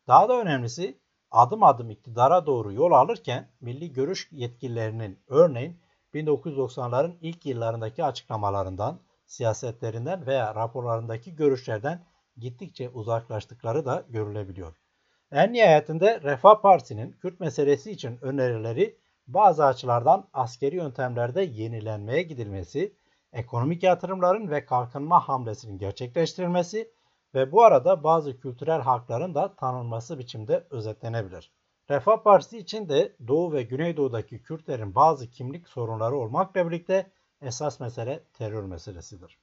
Daha 0.08 0.30
da 0.30 0.42
önemlisi 0.42 1.00
adım 1.32 1.64
adım 1.64 1.90
iktidara 1.90 2.46
doğru 2.46 2.74
yol 2.74 2.92
alırken 2.92 3.48
milli 3.62 3.94
görüş 3.94 4.28
yetkililerinin 4.32 5.20
örneğin 5.28 5.80
1990'ların 6.14 7.18
ilk 7.22 7.46
yıllarındaki 7.46 8.04
açıklamalarından, 8.04 9.00
siyasetlerinden 9.26 10.26
veya 10.26 10.56
raporlarındaki 10.56 11.36
görüşlerden 11.36 12.06
gittikçe 12.38 12.90
uzaklaştıkları 12.90 13.86
da 13.86 14.06
görülebiliyor. 14.10 14.76
En 15.32 15.54
nihayetinde 15.54 16.22
Refah 16.22 16.62
Partisi'nin 16.62 17.12
Kürt 17.12 17.40
meselesi 17.40 17.92
için 17.92 18.18
önerileri 18.22 18.98
bazı 19.28 19.66
açılardan 19.66 20.28
askeri 20.34 20.76
yöntemlerde 20.76 21.42
yenilenmeye 21.42 22.22
gidilmesi, 22.22 22.94
ekonomik 23.34 23.84
yatırımların 23.84 24.50
ve 24.50 24.66
kalkınma 24.66 25.20
hamlesinin 25.28 25.78
gerçekleştirilmesi 25.78 26.92
ve 27.34 27.52
bu 27.52 27.64
arada 27.64 28.04
bazı 28.04 28.40
kültürel 28.40 28.82
hakların 28.82 29.36
da 29.36 29.56
tanınması 29.56 30.20
biçimde 30.20 30.68
özetlenebilir. 30.70 31.52
Refah 31.90 32.24
Partisi 32.24 32.58
için 32.58 32.90
de 32.90 33.16
Doğu 33.28 33.54
ve 33.54 33.64
Güneydoğu'daki 33.64 34.42
Kürtlerin 34.42 34.96
bazı 34.96 35.30
kimlik 35.30 35.70
sorunları 35.70 36.16
olmakla 36.16 36.68
birlikte 36.68 37.12
esas 37.42 37.80
mesele 37.80 38.24
terör 38.34 38.64
meselesidir. 38.64 39.38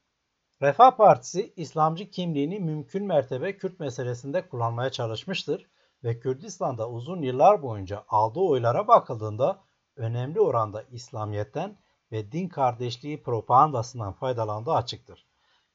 Refah 0.62 0.96
Partisi 0.96 1.52
İslamcı 1.56 2.10
kimliğini 2.10 2.60
mümkün 2.60 3.06
mertebe 3.06 3.56
Kürt 3.56 3.80
meselesinde 3.80 4.48
kullanmaya 4.48 4.90
çalışmıştır 4.90 5.66
ve 6.04 6.20
Kürdistan'da 6.20 6.90
uzun 6.90 7.22
yıllar 7.22 7.62
boyunca 7.62 8.04
aldığı 8.08 8.40
oylara 8.40 8.88
bakıldığında 8.88 9.62
önemli 9.96 10.40
oranda 10.40 10.82
İslamiyet'ten 10.82 11.76
ve 12.16 12.32
din 12.32 12.48
kardeşliği 12.48 13.22
propagandasından 13.22 14.12
faydalandığı 14.12 14.72
açıktır. 14.72 15.26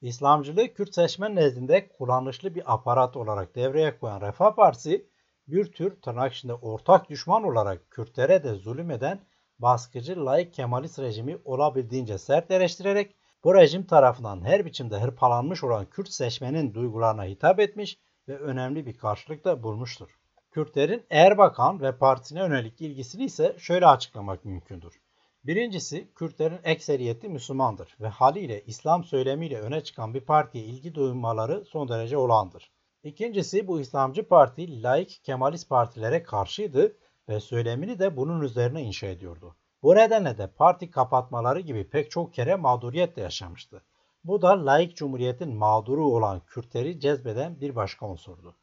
İslamcılığı 0.02 0.74
Kürt 0.74 0.96
seçmen 0.96 1.36
nezdinde 1.36 1.90
kullanışlı 1.90 2.56
bir 2.56 2.74
aparat 2.74 3.18
olarak 3.18 3.56
devreye 3.56 4.00
koyan 4.00 4.22
Refah 4.22 4.56
Partisi 4.56 5.08
bir 5.48 5.72
tür 5.72 6.02
tırnak 6.02 6.34
içinde 6.34 6.54
ortak 6.54 7.10
düşman 7.10 7.44
olarak 7.44 7.90
Kürtlere 7.90 8.44
de 8.44 8.54
zulüm 8.54 8.92
eden 8.92 9.20
baskıcı 9.60 10.26
laik 10.26 10.54
Kemalist 10.54 11.00
rejimi 11.00 11.38
olabildiğince 11.46 12.18
sert 12.18 12.52
eleştirerek 12.52 13.16
bu 13.44 13.56
rejim 13.56 13.84
tarafından 13.84 14.46
her 14.46 14.66
biçimde 14.66 15.00
hırpalanmış 15.00 15.64
olan 15.64 15.86
Kürt 15.86 16.10
seçmenin 16.10 16.74
duygularına 16.74 17.24
hitap 17.24 17.60
etmiş 17.60 17.98
ve 18.28 18.38
önemli 18.38 18.86
bir 18.86 18.98
karşılık 18.98 19.46
da 19.46 19.64
bulmuştur. 19.64 20.20
Kürtlerin 20.52 21.06
Erbakan 21.10 21.82
ve 21.82 21.98
partisine 21.98 22.40
yönelik 22.40 22.82
ilgisini 22.82 23.24
ise 23.24 23.56
şöyle 23.60 23.88
açıklamak 23.88 24.46
mümkündür. 24.46 25.02
Birincisi 25.44 26.14
Kürtlerin 26.16 26.60
ekseriyeti 26.64 27.30
Müslümandır 27.30 27.98
ve 28.02 28.08
haliyle 28.08 28.64
İslam 28.66 29.04
söylemiyle 29.04 29.60
öne 29.60 29.84
çıkan 29.84 30.14
bir 30.14 30.22
partiye 30.22 30.64
ilgi 30.64 30.96
duymaları 30.96 31.66
son 31.66 31.90
derece 31.90 32.18
olağandır. 32.18 32.72
İkincisi 33.04 33.68
bu 33.68 33.80
İslamcı 33.80 34.28
parti 34.28 34.84
laik 34.84 35.22
Kemalist 35.24 35.70
partilere 35.70 36.24
karşıydı 36.24 36.98
ve 37.30 37.40
söylemini 37.40 38.00
de 38.00 38.18
bunun 38.18 38.42
üzerine 38.42 38.84
inşa 38.84 39.08
ediyordu. 39.08 39.56
Bu 39.84 39.96
nedenle 39.96 40.38
de 40.38 40.48
parti 40.48 40.92
kapatmaları 40.92 41.60
gibi 41.60 41.90
pek 41.90 42.12
çok 42.12 42.34
kere 42.34 42.56
mağduriyet 42.56 43.16
de 43.16 43.22
yaşamıştı. 43.22 43.84
Bu 44.24 44.42
da 44.42 44.66
laik 44.66 44.98
cumhuriyetin 44.98 45.56
mağduru 45.56 46.06
olan 46.06 46.40
Kürtleri 46.40 47.00
cezbeden 47.00 47.62
bir 47.62 47.76
başka 47.76 48.06
unsurdu. 48.10 48.56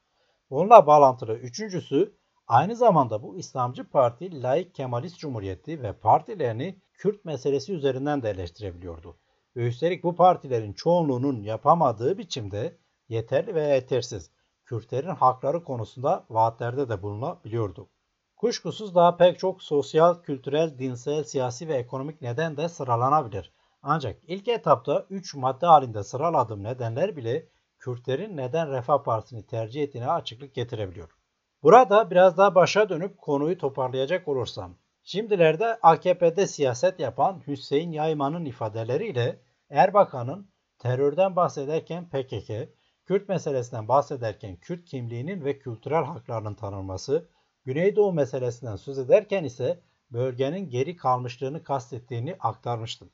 Onunla 0.51 0.87
bağlantılı 0.87 1.35
üçüncüsü 1.35 2.18
aynı 2.49 2.77
zamanda 2.77 3.23
bu 3.23 3.37
İslamcı 3.37 3.91
parti 3.91 4.43
laik 4.43 4.75
Kemalist 4.75 5.19
Cumhuriyeti 5.19 5.83
ve 5.83 5.93
partilerini 5.93 6.79
Kürt 6.93 7.25
meselesi 7.25 7.73
üzerinden 7.73 8.23
de 8.23 8.31
eleştirebiliyordu. 8.31 9.17
Ve 9.57 9.67
üstelik 9.67 10.05
bu 10.05 10.15
partilerin 10.15 10.73
çoğunluğunun 10.73 11.43
yapamadığı 11.43 12.19
biçimde 12.19 12.79
yeterli 13.09 13.55
veya 13.55 13.75
yetersiz 13.75 14.31
Kürtlerin 14.65 15.15
hakları 15.15 15.65
konusunda 15.65 16.27
vaatlerde 16.31 16.89
de 16.89 17.03
bulunabiliyordu. 17.03 17.89
Kuşkusuz 18.37 18.95
daha 18.95 19.17
pek 19.17 19.39
çok 19.39 19.63
sosyal, 19.63 20.23
kültürel, 20.23 20.79
dinsel, 20.79 21.25
siyasi 21.25 21.69
ve 21.69 21.75
ekonomik 21.75 22.23
neden 22.23 22.57
de 22.57 22.69
sıralanabilir. 22.69 23.53
Ancak 23.83 24.21
ilk 24.23 24.49
etapta 24.49 25.07
3 25.11 25.35
madde 25.35 25.67
halinde 25.67 26.03
sıraladığım 26.03 26.63
nedenler 26.63 27.17
bile 27.17 27.49
Kürtlerin 27.79 28.37
neden 28.37 28.71
Refah 28.71 29.05
Partisi'ni 29.05 29.47
tercih 29.47 29.83
ettiğine 29.83 30.11
açıklık 30.11 30.55
getirebiliyor. 30.55 31.18
Burada 31.63 32.11
biraz 32.11 32.37
daha 32.37 32.55
başa 32.55 32.89
dönüp 32.89 33.19
konuyu 33.19 33.59
toparlayacak 33.59 34.29
olursam, 34.29 34.75
şimdilerde 35.03 35.79
AKP'de 35.83 36.47
siyaset 36.47 37.01
yapan 37.01 37.43
Hüseyin 37.47 37.93
Yayman'ın 37.93 38.45
ifadeleriyle 38.45 39.41
Erbakan'ın 39.71 40.51
terörden 40.79 41.37
bahsederken 41.37 42.09
PKK, 42.09 42.69
Kürt 43.05 43.29
meselesinden 43.29 43.89
bahsederken 43.89 44.57
Kürt 44.57 44.85
kimliğinin 44.85 45.45
ve 45.45 45.59
kültürel 45.59 46.05
haklarının 46.05 46.55
tanınması, 46.55 47.29
Güneydoğu 47.65 48.13
meselesinden 48.13 48.77
söz 48.77 48.99
ederken 48.99 49.45
ise 49.45 49.81
bölgenin 50.11 50.71
geri 50.71 50.97
kalmışlığını 50.97 51.65
kastettiğini 51.65 52.37
aktarmıştım. 52.41 53.11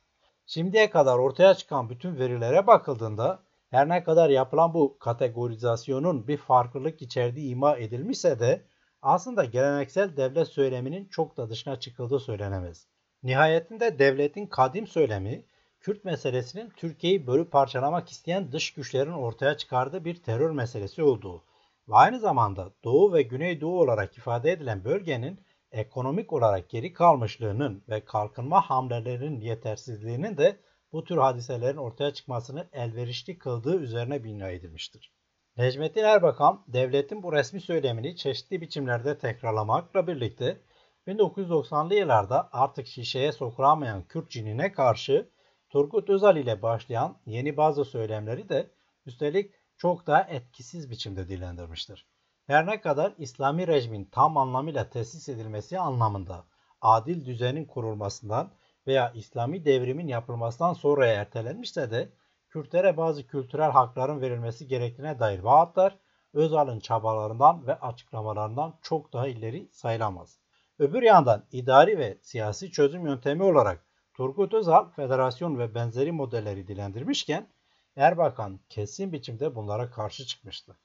Şimdiye 0.46 0.90
kadar 0.90 1.18
ortaya 1.18 1.54
çıkan 1.54 1.90
bütün 1.90 2.18
verilere 2.18 2.66
bakıldığında 2.66 3.42
her 3.74 3.88
ne 3.88 4.04
kadar 4.04 4.30
yapılan 4.30 4.74
bu 4.74 4.98
kategorizasyonun 4.98 6.28
bir 6.28 6.36
farklılık 6.36 7.02
içerdiği 7.02 7.50
ima 7.50 7.76
edilmişse 7.76 8.40
de 8.40 8.62
aslında 9.02 9.44
geleneksel 9.44 10.16
devlet 10.16 10.48
söyleminin 10.48 11.08
çok 11.08 11.36
da 11.36 11.50
dışına 11.50 11.80
çıkıldığı 11.80 12.20
söylenemez. 12.20 12.86
Nihayetinde 13.22 13.98
devletin 13.98 14.46
kadim 14.46 14.86
söylemi 14.86 15.44
Kürt 15.80 16.04
meselesinin 16.04 16.70
Türkiye'yi 16.76 17.26
bölüp 17.26 17.52
parçalamak 17.52 18.08
isteyen 18.08 18.52
dış 18.52 18.74
güçlerin 18.74 19.12
ortaya 19.12 19.56
çıkardığı 19.56 20.04
bir 20.04 20.22
terör 20.22 20.50
meselesi 20.50 21.02
olduğu 21.02 21.44
ve 21.88 21.94
aynı 21.94 22.20
zamanda 22.20 22.70
Doğu 22.84 23.12
ve 23.12 23.22
Güneydoğu 23.22 23.80
olarak 23.80 24.18
ifade 24.18 24.52
edilen 24.52 24.84
bölgenin 24.84 25.40
ekonomik 25.72 26.32
olarak 26.32 26.68
geri 26.68 26.92
kalmışlığının 26.92 27.84
ve 27.88 28.04
kalkınma 28.04 28.60
hamlelerinin 28.60 29.40
yetersizliğinin 29.40 30.36
de 30.36 30.56
bu 30.94 31.04
tür 31.04 31.16
hadiselerin 31.16 31.76
ortaya 31.76 32.12
çıkmasını 32.12 32.68
elverişli 32.72 33.38
kıldığı 33.38 33.76
üzerine 33.76 34.24
bina 34.24 34.50
edilmiştir. 34.50 35.12
Necmettin 35.56 36.04
Erbakan, 36.04 36.64
devletin 36.68 37.22
bu 37.22 37.32
resmi 37.32 37.60
söylemini 37.60 38.16
çeşitli 38.16 38.60
biçimlerde 38.60 39.18
tekrarlamakla 39.18 40.06
birlikte 40.06 40.60
1990'lı 41.06 41.94
yıllarda 41.94 42.48
artık 42.52 42.86
şişeye 42.86 43.32
sokulamayan 43.32 44.02
Kürt 44.02 44.30
cinine 44.30 44.72
karşı 44.72 45.30
Turgut 45.70 46.10
Özal 46.10 46.36
ile 46.36 46.62
başlayan 46.62 47.16
yeni 47.26 47.56
bazı 47.56 47.84
söylemleri 47.84 48.48
de 48.48 48.70
üstelik 49.06 49.54
çok 49.76 50.06
daha 50.06 50.20
etkisiz 50.22 50.90
biçimde 50.90 51.28
dillendirmiştir. 51.28 52.06
Her 52.46 52.66
ne 52.66 52.80
kadar 52.80 53.14
İslami 53.18 53.66
rejimin 53.66 54.04
tam 54.04 54.36
anlamıyla 54.36 54.90
tesis 54.90 55.28
edilmesi 55.28 55.78
anlamında 55.78 56.44
adil 56.80 57.24
düzenin 57.24 57.64
kurulmasından 57.64 58.50
veya 58.86 59.12
İslami 59.14 59.64
devrimin 59.64 60.08
yapılmasından 60.08 60.72
sonra 60.72 61.06
ertelenmişse 61.06 61.90
de 61.90 62.08
Kürtlere 62.48 62.96
bazı 62.96 63.26
kültürel 63.26 63.70
hakların 63.70 64.20
verilmesi 64.20 64.66
gerektiğine 64.68 65.18
dair 65.18 65.38
vaatler 65.38 65.98
Özal'ın 66.32 66.80
çabalarından 66.80 67.66
ve 67.66 67.80
açıklamalarından 67.80 68.78
çok 68.82 69.12
daha 69.12 69.28
ileri 69.28 69.68
sayılamaz. 69.72 70.38
Öbür 70.78 71.02
yandan 71.02 71.44
idari 71.52 71.98
ve 71.98 72.18
siyasi 72.22 72.70
çözüm 72.70 73.06
yöntemi 73.06 73.42
olarak 73.42 73.86
Turgut 74.14 74.54
Özal 74.54 74.90
federasyon 74.90 75.58
ve 75.58 75.74
benzeri 75.74 76.12
modelleri 76.12 76.68
dilendirmişken 76.68 77.48
Erbakan 77.96 78.60
kesin 78.68 79.12
biçimde 79.12 79.54
bunlara 79.54 79.90
karşı 79.90 80.26
çıkmıştı. 80.26 80.76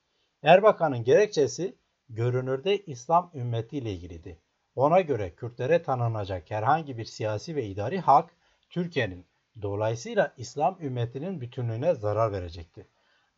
Erbakan'ın 0.43 1.03
gerekçesi 1.03 1.77
görünürde 2.09 2.85
İslam 2.85 3.31
ümmeti 3.33 3.77
ile 3.77 3.93
ilgiliydi. 3.93 4.39
Ona 4.79 5.01
göre 5.01 5.35
Kürtlere 5.35 5.83
tanınacak 5.83 6.51
herhangi 6.51 6.97
bir 6.97 7.05
siyasi 7.05 7.55
ve 7.55 7.65
idari 7.65 7.99
hak 7.99 8.29
Türkiye'nin 8.69 9.25
dolayısıyla 9.61 10.33
İslam 10.37 10.77
ümmetinin 10.81 11.41
bütünlüğüne 11.41 11.95
zarar 11.95 12.31
verecekti. 12.31 12.87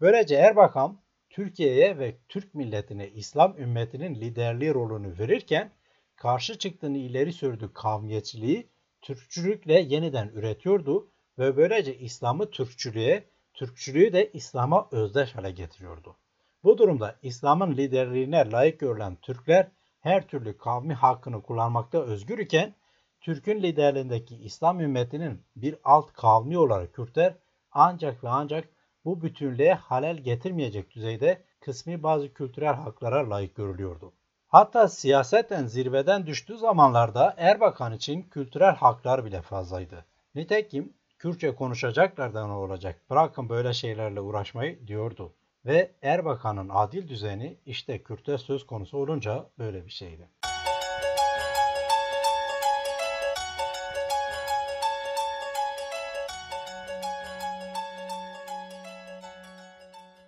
Böylece 0.02 0.36
Erbakan 0.36 1.00
Türkiye'ye 1.30 1.98
ve 2.00 2.18
Türk 2.30 2.56
milletine 2.56 3.10
İslam 3.10 3.58
ümmetinin 3.58 4.16
liderliği 4.16 4.74
rolünü 4.74 5.20
verirken 5.20 5.72
karşı 6.16 6.58
çıktığını 6.58 6.98
ileri 6.98 7.34
sürdüğü 7.34 7.74
kavmiyetçiliği 7.74 8.70
Türkçülükle 9.02 9.80
yeniden 9.80 10.28
üretiyordu 10.28 11.12
ve 11.40 11.58
böylece 11.58 11.98
İslam'ı 11.98 12.52
Türkçülüğe, 12.52 13.24
Türkçülüğü 13.54 14.14
de 14.14 14.32
İslam'a 14.32 14.88
özdeş 14.92 15.36
hale 15.36 15.52
getiriyordu. 15.52 16.18
Bu 16.64 16.78
durumda 16.78 17.16
İslam'ın 17.22 17.78
liderliğine 17.78 18.52
layık 18.52 18.80
görülen 18.80 19.16
Türkler 19.16 19.68
her 20.02 20.28
türlü 20.28 20.58
kavmi 20.58 20.94
hakkını 20.94 21.42
kullanmakta 21.42 22.02
özgür 22.02 22.38
iken 22.40 22.74
Türk'ün 23.22 23.64
liderliğindeki 23.64 24.36
İslam 24.36 24.80
ümmetinin 24.80 25.42
bir 25.56 25.76
alt 25.84 26.14
kavmi 26.14 26.58
olarak 26.58 26.94
Kürtler 26.94 27.36
ancak 27.72 28.24
ve 28.24 28.30
ancak 28.30 28.70
bu 29.06 29.22
bütünlüğe 29.22 29.74
halel 29.74 30.18
getirmeyecek 30.18 30.92
düzeyde 30.92 31.42
kısmi 31.60 32.04
bazı 32.04 32.34
kültürel 32.34 32.76
haklara 32.76 33.30
layık 33.30 33.56
görülüyordu. 33.56 34.14
Hatta 34.48 34.88
siyaseten 34.88 35.66
zirveden 35.66 36.26
düştüğü 36.26 36.58
zamanlarda 36.58 37.34
Erbakan 37.38 37.94
için 37.94 38.22
kültürel 38.22 38.76
haklar 38.76 39.26
bile 39.26 39.42
fazlaydı. 39.42 40.06
Nitekim 40.36 40.94
Kürtçe 41.20 41.56
konuşacaklardan 41.56 42.50
olacak 42.50 43.02
bırakın 43.10 43.50
böyle 43.50 43.74
şeylerle 43.74 44.22
uğraşmayı 44.22 44.88
diyordu. 44.88 45.34
Ve 45.66 45.92
Erbakan'ın 46.02 46.70
adil 46.70 47.08
düzeni 47.08 47.58
işte 47.66 48.04
Kürt'e 48.04 48.38
söz 48.38 48.66
konusu 48.66 48.98
olunca 48.98 49.50
böyle 49.60 49.86
bir 49.86 49.92
şeydi. 49.92 50.30